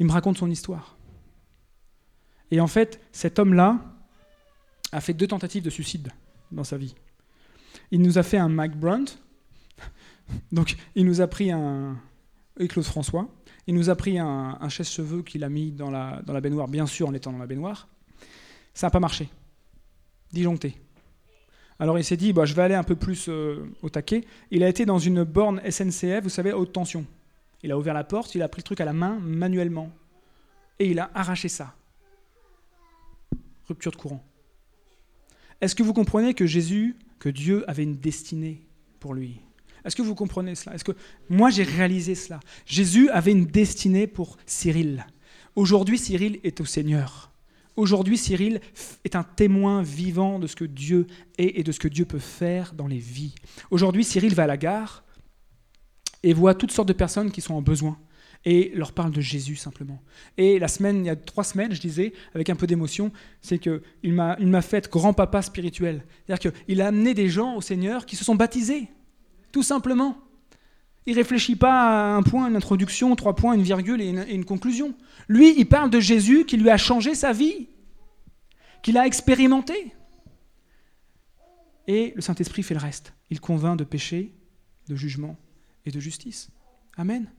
[0.00, 0.96] Il me raconte son histoire.
[2.50, 3.80] Et en fait, cet homme-là
[4.90, 6.10] a fait deux tentatives de suicide
[6.50, 6.94] dans sa vie.
[7.90, 9.04] Il nous a fait un Mike Brunt,
[10.52, 11.96] donc, il nous a pris un.
[12.58, 13.28] Et Claude François.
[13.66, 16.68] Il nous a pris un, un cheveux qu'il a mis dans la, dans la baignoire,
[16.68, 17.88] bien sûr en étant dans la baignoire.
[18.74, 19.28] Ça n'a pas marché.
[20.32, 20.76] Disjoncté.
[21.78, 24.24] Alors il s'est dit, bah, je vais aller un peu plus euh, au taquet.
[24.50, 27.06] Il a été dans une borne SNCF, vous savez, haute tension.
[27.62, 29.90] Il a ouvert la porte, il a pris le truc à la main manuellement.
[30.78, 31.74] Et il a arraché ça.
[33.66, 34.22] Rupture de courant.
[35.60, 38.66] Est-ce que vous comprenez que Jésus, que Dieu avait une destinée
[39.00, 39.40] pour lui?
[39.84, 40.74] Est-ce que vous comprenez cela?
[40.74, 40.96] Est-ce que
[41.28, 42.40] moi j'ai réalisé cela?
[42.66, 45.06] Jésus avait une destinée pour Cyril.
[45.56, 47.32] Aujourd'hui, Cyril est au Seigneur.
[47.76, 48.60] Aujourd'hui, Cyril
[49.04, 51.06] est un témoin vivant de ce que Dieu
[51.38, 53.34] est et de ce que Dieu peut faire dans les vies.
[53.70, 55.04] Aujourd'hui, Cyril va à la gare
[56.22, 57.98] et voit toutes sortes de personnes qui sont en besoin
[58.44, 60.02] et leur parle de Jésus simplement.
[60.36, 63.10] Et la semaine, il y a trois semaines, je disais, avec un peu d'émotion,
[63.40, 66.04] c'est qu'il m'a, fait grand-papa spirituel.
[66.26, 68.88] C'est-à-dire qu'il a amené des gens au Seigneur qui se sont baptisés,
[69.54, 70.18] tout simplement.
[71.06, 74.94] Il réfléchit pas à un point, une introduction, trois points, une virgule et une, conclusion.
[75.28, 77.68] Lui, il parle de Jésus qui lui a changé sa vie,
[78.82, 79.94] qu'il a expérimenté.
[81.86, 83.12] Et le Saint-Esprit fait le reste.
[83.30, 84.34] Il convainc de péché,
[84.88, 85.36] de jugement
[85.86, 86.50] et de justice.
[86.96, 87.30] Amen.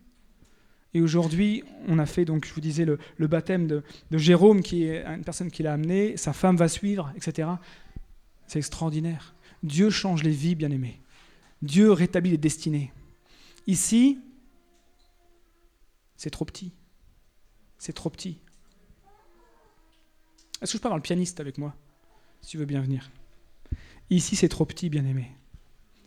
[0.94, 5.04] Et aujourd'hui, on a fait, donc, je vous disais, le, baptême de, Jérôme, qui est
[5.04, 7.50] une personne qui l'a amené, sa femme va suivre, etc.
[8.48, 9.36] C'est extraordinaire.
[9.64, 11.02] Dieu change les vies, bien aimés.
[11.66, 12.92] Dieu rétablit les destinées.
[13.68, 14.20] Ici,
[16.16, 16.72] c'est trop petit.
[17.78, 18.40] C'est trop petit.
[20.62, 21.76] Est-ce que je peux avoir le pianiste avec moi
[22.42, 23.12] Si tu veux bien venir?
[24.10, 25.32] Ici, c'est trop petit, bien aimé.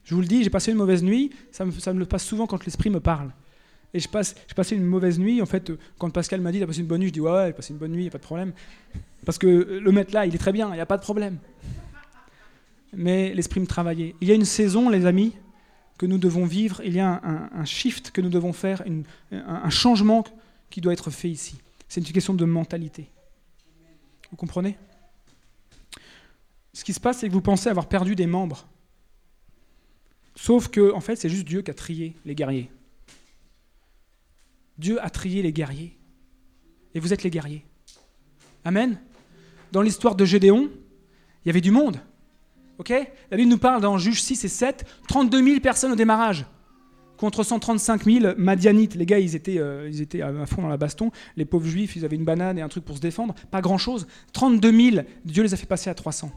[0.05, 1.31] Je vous le dis, j'ai passé une mauvaise nuit.
[1.53, 3.33] Ça me, ça me le passe souvent quand l'esprit me parle.
[3.95, 4.35] Et je passe,
[4.71, 5.41] une mauvaise nuit.
[5.41, 7.47] En fait, quand Pascal m'a dit, t'as passé une bonne nuit, je dis, ouais, ouais,
[7.49, 8.53] j'ai passé une bonne nuit, y a pas de problème.
[9.25, 11.39] Parce que le mettre là, il est très bien, il n'y a pas de problème.
[12.93, 14.15] Mais l'esprit me travaillait.
[14.21, 15.35] Il y a une saison, les amis,
[15.99, 16.81] que nous devons vivre.
[16.85, 18.83] Il y a un, shift que nous devons faire,
[19.31, 20.25] un changement
[20.71, 21.59] qui doit être fait ici.
[21.89, 23.11] C'est une question de mentalité.
[24.31, 24.77] Vous comprenez?
[26.73, 28.69] Ce qui se passe, c'est que vous pensez avoir perdu des membres.
[30.37, 32.71] Sauf que, en fait, c'est juste Dieu qui a trié les guerriers.
[34.77, 35.99] Dieu a trié les guerriers.
[36.95, 37.65] Et vous êtes les guerriers.
[38.65, 39.01] Amen?
[39.73, 40.71] Dans l'histoire de Gédéon,
[41.45, 42.01] il y avait du monde.
[42.79, 46.47] La Bible nous parle dans Juges 6 et 7, 32 000 personnes au démarrage.
[47.17, 48.95] Contre 135 000 Madianites.
[48.95, 51.11] Les gars, ils étaient, euh, ils étaient à fond dans la baston.
[51.37, 53.35] Les pauvres juifs, ils avaient une banane et un truc pour se défendre.
[53.51, 54.07] Pas grand-chose.
[54.33, 56.31] 32 000, Dieu les a fait passer à 300.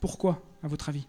[0.00, 1.06] Pourquoi, à votre avis?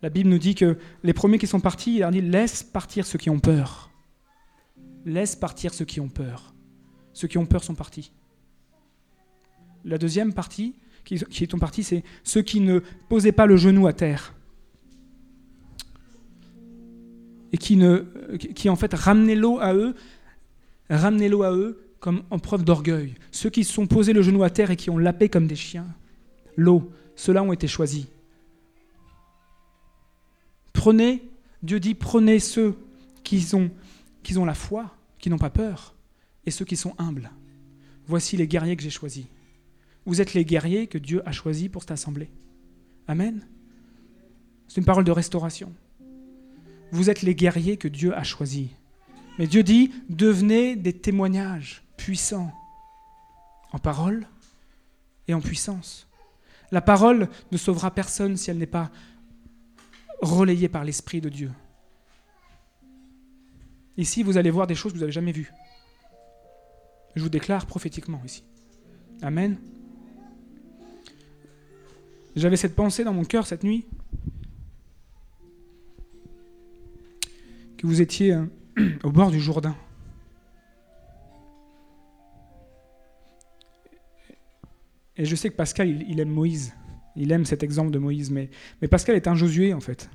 [0.00, 3.06] La Bible nous dit que les premiers qui sont partis, il leur dit laisse partir
[3.06, 3.90] ceux qui ont peur.
[5.04, 6.54] Laisse partir ceux qui ont peur.
[7.12, 8.12] Ceux qui ont peur sont partis.
[9.84, 10.74] La deuxième partie,
[11.04, 14.34] qui, qui est partie, c'est ceux qui ne posaient pas le genou à terre.
[17.52, 17.98] Et qui, ne,
[18.36, 19.94] qui en fait ramenaient l'eau à eux,
[20.88, 23.14] ramenaient l'eau à eux comme en preuve d'orgueil.
[23.30, 25.56] Ceux qui se sont posés le genou à terre et qui ont lapé comme des
[25.56, 25.86] chiens,
[26.56, 28.06] l'eau, ceux-là ont été choisis.
[30.72, 31.22] Prenez,
[31.62, 32.74] Dieu dit, prenez ceux
[33.22, 33.70] qui ont,
[34.22, 35.94] qui ont la foi, qui n'ont pas peur,
[36.44, 37.30] et ceux qui sont humbles.
[38.06, 39.26] Voici les guerriers que j'ai choisis.
[40.04, 42.30] Vous êtes les guerriers que Dieu a choisis pour cette assemblée.
[43.06, 43.46] Amen.
[44.68, 45.72] C'est une parole de restauration.
[46.90, 48.68] Vous êtes les guerriers que Dieu a choisis.
[49.38, 52.52] Mais Dieu dit, devenez des témoignages puissants
[53.72, 54.26] en parole
[55.28, 56.08] et en puissance.
[56.70, 58.90] La parole ne sauvera personne si elle n'est pas
[60.20, 61.50] relayée par l'Esprit de Dieu.
[63.96, 65.52] Ici, vous allez voir des choses que vous n'avez jamais vues.
[67.14, 68.42] Je vous déclare prophétiquement ici.
[69.20, 69.58] Amen.
[72.34, 73.86] J'avais cette pensée dans mon cœur cette nuit,
[77.76, 78.46] que vous étiez euh,
[79.02, 79.76] au bord du Jourdain.
[85.16, 86.72] Et je sais que Pascal, il, il aime Moïse.
[87.16, 88.30] Il aime cet exemple de Moïse.
[88.30, 88.48] Mais,
[88.80, 90.08] mais Pascal est un Josué, en fait.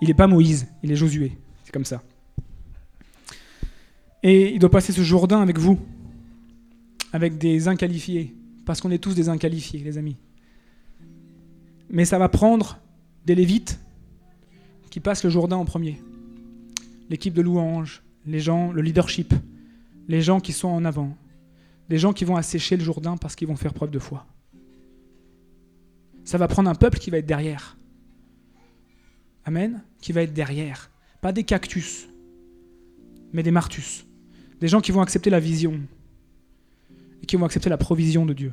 [0.00, 1.32] Il n'est pas Moïse, il est Josué.
[1.64, 2.02] C'est comme ça.
[4.22, 5.78] Et il doit passer ce Jourdain avec vous,
[7.12, 8.34] avec des inqualifiés,
[8.66, 10.16] parce qu'on est tous des inqualifiés, les amis.
[11.90, 12.78] Mais ça va prendre
[13.24, 13.80] des Lévites
[14.90, 16.00] qui passent le Jourdain en premier.
[17.10, 19.34] L'équipe de louanges, les gens, le leadership,
[20.08, 21.16] les gens qui sont en avant,
[21.88, 24.26] des gens qui vont assécher le Jourdain parce qu'ils vont faire preuve de foi.
[26.24, 27.78] Ça va prendre un peuple qui va être derrière.
[29.44, 30.90] Amen Qui va être derrière.
[31.22, 32.06] Pas des cactus,
[33.32, 34.04] mais des martus.
[34.60, 35.80] Des gens qui vont accepter la vision
[37.22, 38.52] et qui vont accepter la provision de Dieu.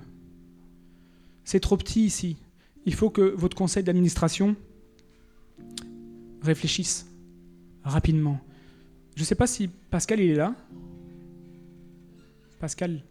[1.44, 2.38] C'est trop petit ici.
[2.86, 4.56] Il faut que votre conseil d'administration
[6.42, 7.08] réfléchisse
[7.84, 8.40] rapidement.
[9.16, 10.54] Je ne sais pas si Pascal il est là.
[12.60, 13.02] Pascal.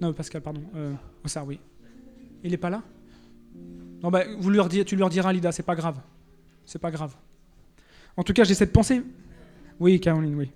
[0.00, 0.62] Non, Pascal, pardon.
[0.74, 0.94] Euh,
[1.46, 1.60] oui.
[2.42, 2.82] Il n'est pas là?
[4.02, 6.00] Non, bah, vous leur tu leur diras, Lida, c'est pas grave.
[6.64, 7.14] C'est pas grave.
[8.16, 9.02] En tout cas, j'ai cette pensée.
[9.80, 10.50] Oui, Caroline, oui.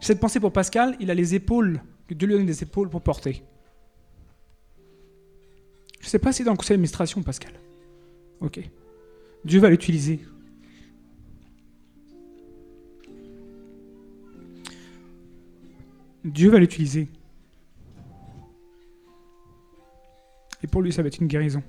[0.00, 2.88] J'ai cette pensée pour Pascal, il a les épaules, que Dieu lui donne des épaules
[2.88, 3.42] pour porter.
[6.00, 7.52] Je ne sais pas si dans le conseil d'administration, Pascal.
[8.40, 8.60] Ok.
[9.44, 10.20] Dieu va l'utiliser.
[16.24, 17.08] Dieu va l'utiliser.
[20.62, 21.62] Et pour lui, ça va être une guérison.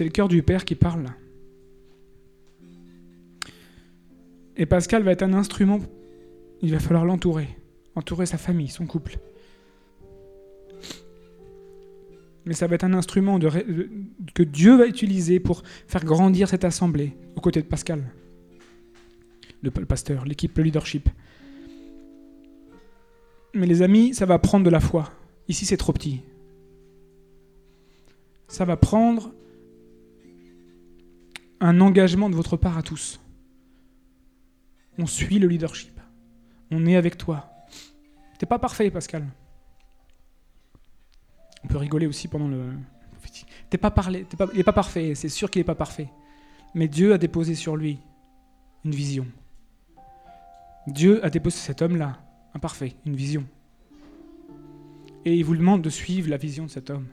[0.00, 1.04] c'est le cœur du Père qui parle.
[4.56, 5.78] Et Pascal va être un instrument,
[6.62, 7.48] il va falloir l'entourer,
[7.94, 9.18] entourer sa famille, son couple.
[12.44, 17.12] Mais ça va être un instrument que Dieu va utiliser pour faire grandir cette assemblée
[17.36, 18.04] aux côtés de Pascal,
[19.62, 21.08] le le pasteur, l'équipe, le leadership.
[23.54, 25.10] Mais les amis, ça va prendre de la foi.
[25.48, 26.20] Ici, c'est trop petit.
[28.48, 29.32] Ça va prendre
[31.60, 33.20] un engagement de votre part à tous.
[34.98, 35.98] On suit le leadership.
[36.70, 37.49] On est avec toi.
[38.40, 39.26] T'es pas parfait, Pascal.
[41.62, 42.72] On peut rigoler aussi pendant le.
[43.68, 46.08] T'es pas parlé, pas- il n'est pas parfait, c'est sûr qu'il n'est pas parfait.
[46.74, 47.98] Mais Dieu a déposé sur lui
[48.82, 49.26] une vision.
[50.86, 52.18] Dieu a déposé cet homme-là,
[52.54, 53.44] imparfait, une vision.
[55.26, 57.08] Et il vous demande de suivre la vision de cet homme.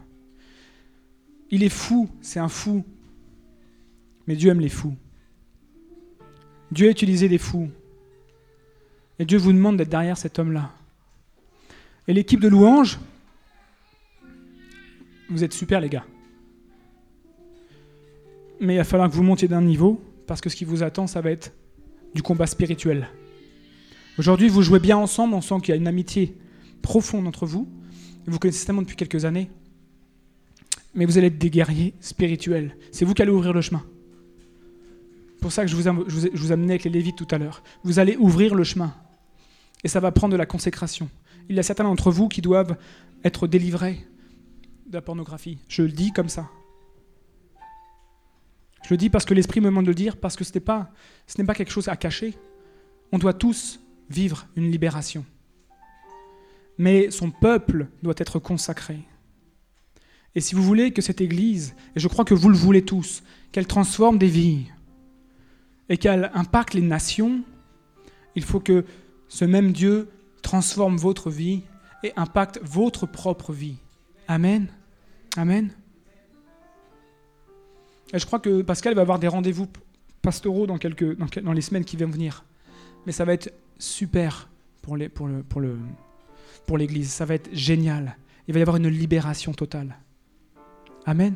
[1.49, 2.85] Il est fou, c'est un fou.
[4.27, 4.95] Mais Dieu aime les fous.
[6.71, 7.69] Dieu a utilisé des fous.
[9.19, 10.71] Et Dieu vous demande d'être derrière cet homme-là.
[12.07, 12.99] Et l'équipe de louanges,
[15.29, 16.05] vous êtes super les gars.
[18.59, 21.05] Mais il va falloir que vous montiez d'un niveau, parce que ce qui vous attend,
[21.05, 21.53] ça va être
[22.15, 23.09] du combat spirituel.
[24.17, 26.35] Aujourd'hui, vous jouez bien ensemble, on sent qu'il y a une amitié
[26.81, 27.67] profonde entre vous.
[28.25, 29.49] Vous connaissez tellement depuis quelques années.
[30.95, 32.75] Mais vous allez être des guerriers spirituels.
[32.91, 33.83] C'est vous qui allez ouvrir le chemin.
[35.33, 37.37] C'est pour ça que je vous, je je vous amenais avec les Lévites tout à
[37.37, 37.61] l'heure.
[37.83, 38.95] Vous allez ouvrir le chemin.
[39.83, 41.09] Et ça va prendre de la consécration.
[41.49, 42.77] Il y a certains d'entre vous qui doivent
[43.23, 44.05] être délivrés
[44.87, 45.59] de la pornographie.
[45.67, 46.49] Je le dis comme ça.
[48.83, 50.61] Je le dis parce que l'Esprit me demande de le dire, parce que ce n'est
[50.61, 50.91] pas,
[51.45, 52.33] pas quelque chose à cacher.
[53.11, 53.79] On doit tous
[54.09, 55.25] vivre une libération.
[56.77, 58.99] Mais son peuple doit être consacré.
[60.35, 63.23] Et si vous voulez que cette Église, et je crois que vous le voulez tous,
[63.51, 64.67] qu'elle transforme des vies
[65.89, 67.41] et qu'elle impacte les nations,
[68.35, 68.85] il faut que
[69.27, 70.09] ce même Dieu
[70.41, 71.63] transforme votre vie
[72.03, 73.77] et impacte votre propre vie.
[74.27, 74.67] Amen.
[75.35, 75.71] Amen.
[78.13, 79.67] Et je crois que Pascal va avoir des rendez-vous
[80.21, 82.45] pastoraux dans, quelques, dans, les semaines qui viennent venir.
[83.05, 84.49] Mais ça va être super
[84.81, 85.77] pour les- pour le- pour le-
[86.65, 87.09] pour l'Église.
[87.11, 88.17] ça va être génial.
[88.47, 89.97] Il va y avoir une libération totale.
[91.05, 91.35] Amen.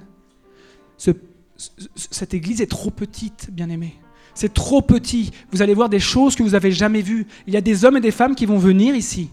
[0.97, 1.11] Ce-
[1.57, 3.95] ce- cette Église est trop petite, bien aimé.
[4.33, 5.31] C'est trop petit.
[5.51, 7.27] Vous allez voir des choses que vous n'avez jamais vues.
[7.47, 9.29] Il y a des hommes et des femmes qui vont venir ici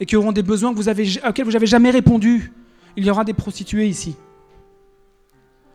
[0.00, 2.52] et qui auront des besoins auxquels vous n'avez jamais répondu.
[2.96, 4.16] Il y aura des prostituées ici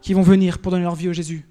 [0.02, 1.46] qui vont venir pour donner leur vie au Jésus.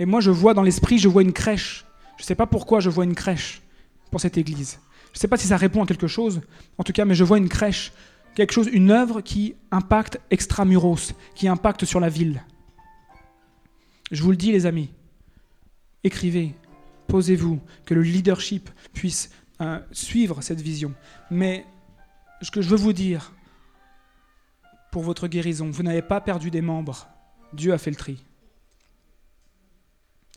[0.00, 1.86] Et moi, je vois dans l'esprit, je vois une crèche.
[2.16, 3.62] Je ne sais pas pourquoi je vois une crèche
[4.10, 4.80] pour cette église.
[5.12, 6.40] Je ne sais pas si ça répond à quelque chose,
[6.76, 7.92] en tout cas, mais je vois une crèche,
[8.34, 12.42] quelque chose, une œuvre qui impacte extramuros, qui impacte sur la ville.
[14.10, 14.90] Je vous le dis, les amis,
[16.04, 16.54] écrivez,
[17.08, 19.30] posez-vous, que le leadership puisse
[19.60, 20.94] euh, suivre cette vision.
[21.30, 21.66] Mais
[22.42, 23.32] ce que je veux vous dire,
[24.90, 27.08] pour votre guérison, vous n'avez pas perdu des membres.
[27.52, 28.24] Dieu a fait le tri.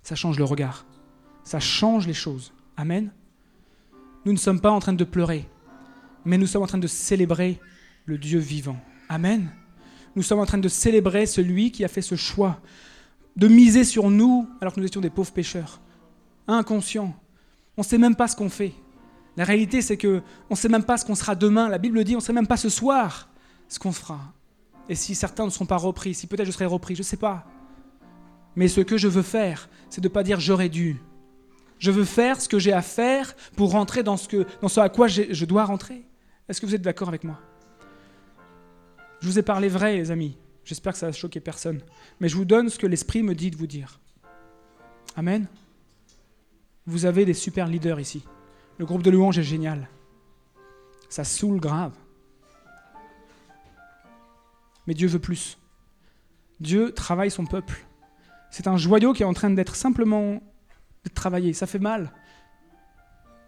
[0.04, 0.86] Ça change le regard.
[1.44, 2.54] Ça change les choses.
[2.78, 3.12] Amen.
[4.26, 5.48] Nous ne sommes pas en train de pleurer,
[6.26, 7.60] mais nous sommes en train de célébrer
[8.06, 8.80] le Dieu vivant.
[9.10, 9.52] Amen.
[10.16, 12.62] Nous sommes en train de célébrer celui qui a fait ce choix
[13.36, 15.82] de miser sur nous alors que nous étions des pauvres pécheurs,
[16.48, 17.16] inconscients.
[17.78, 18.74] On ne sait même pas ce qu'on fait.
[19.38, 21.70] La réalité, c'est que on ne sait même pas ce qu'on sera demain.
[21.70, 23.30] La Bible dit, on ne sait même pas ce soir
[23.68, 24.20] ce qu'on fera.
[24.90, 27.18] Et si certains ne seront pas repris, si peut-être je serai repris, je ne sais
[27.18, 27.46] pas.
[28.56, 31.02] Mais ce que je veux faire, c'est de ne pas dire j'aurais dû.
[31.80, 34.90] Je veux faire ce que j'ai à faire pour rentrer dans ce, dans ce à
[34.90, 36.06] quoi je dois rentrer.
[36.50, 37.40] Est-ce que vous êtes d'accord avec moi?
[39.22, 40.38] Je vous ai parlé vrai, les amis.
[40.64, 41.82] J'espère que ça va choquer personne.
[42.20, 44.00] Mais je vous donne ce que l'Esprit me dit de vous dire.
[45.16, 45.48] Amen.
[46.86, 48.24] Vous avez des super leaders ici.
[48.78, 49.90] Le groupe de louanges est génial.
[51.10, 51.94] Ça saoule grave.
[54.88, 55.58] Mais Dieu veut plus.
[56.60, 57.86] Dieu travaille son peuple.
[58.50, 60.42] C'est un joyau qui est en train d'être simplement
[61.14, 61.54] travaillé.
[61.54, 62.12] Ça fait mal.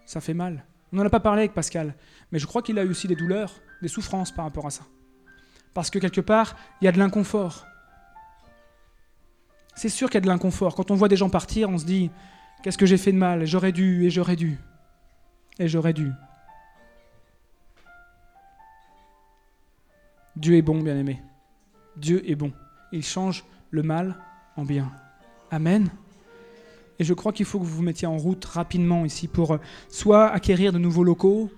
[0.06, 0.66] Ça fait mal.
[0.92, 1.96] On n'en a pas parlé avec Pascal,
[2.32, 3.52] mais je crois qu'il a eu aussi des douleurs,
[3.82, 4.84] des souffrances par rapport à ça.
[5.74, 7.66] Parce que quelque part, il y a de l'inconfort.
[9.76, 10.76] C'est sûr qu'il y a de l'inconfort.
[10.76, 12.12] Quand on voit des gens partir, on se dit
[12.64, 13.46] Qu'est-ce que j'ai fait de mal?
[13.46, 14.58] J'aurais dû, et j'aurais dû,
[15.60, 16.12] et j'aurais dû.
[20.38, 21.22] Dieu est bon, bien aimé.
[21.98, 22.54] Dieu est bon.
[22.94, 24.16] Il change le mal
[24.56, 24.92] en bien.
[25.52, 25.90] Amen.
[27.00, 29.58] Et je crois qu'il faut que vous vous mettiez en route rapidement ici pour euh,
[29.90, 31.52] soit acquérir de nouveaux locaux,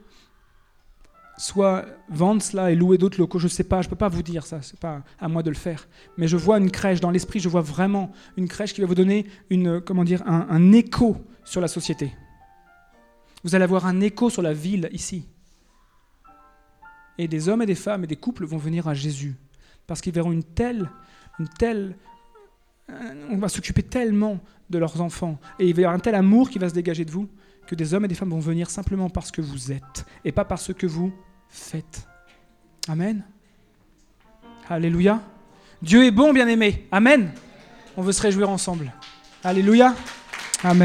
[1.38, 4.08] soit vendre cela et louer d'autres locaux, je ne sais pas, je ne peux pas
[4.08, 5.88] vous dire ça, ce n'est pas à moi de le faire.
[6.18, 8.96] Mais je vois une crèche, dans l'esprit, je vois vraiment une crèche qui va vous
[8.96, 12.14] donner une, comment dire, un, un écho sur la société.
[13.44, 15.28] Vous allez avoir un écho sur la ville ici.
[17.18, 19.36] Et des hommes et des femmes et des couples vont venir à Jésus
[19.88, 20.90] parce qu'ils verront une telle,
[21.40, 21.96] une telle,
[22.90, 26.16] euh, on va s'occuper tellement de leurs enfants et il va y avoir un tel
[26.16, 27.30] amour qui va se dégager de vous
[27.68, 30.46] que des hommes et des femmes vont venir simplement parce que vous êtes et pas
[30.46, 31.14] parce que vous
[31.50, 32.08] faites.
[32.88, 33.24] Amen.
[34.70, 35.22] Alléluia.
[35.82, 36.88] Dieu est bon, bien-aimé.
[36.92, 37.32] Amen.
[37.98, 38.92] On veut se réjouir ensemble.
[39.44, 39.96] Alléluia.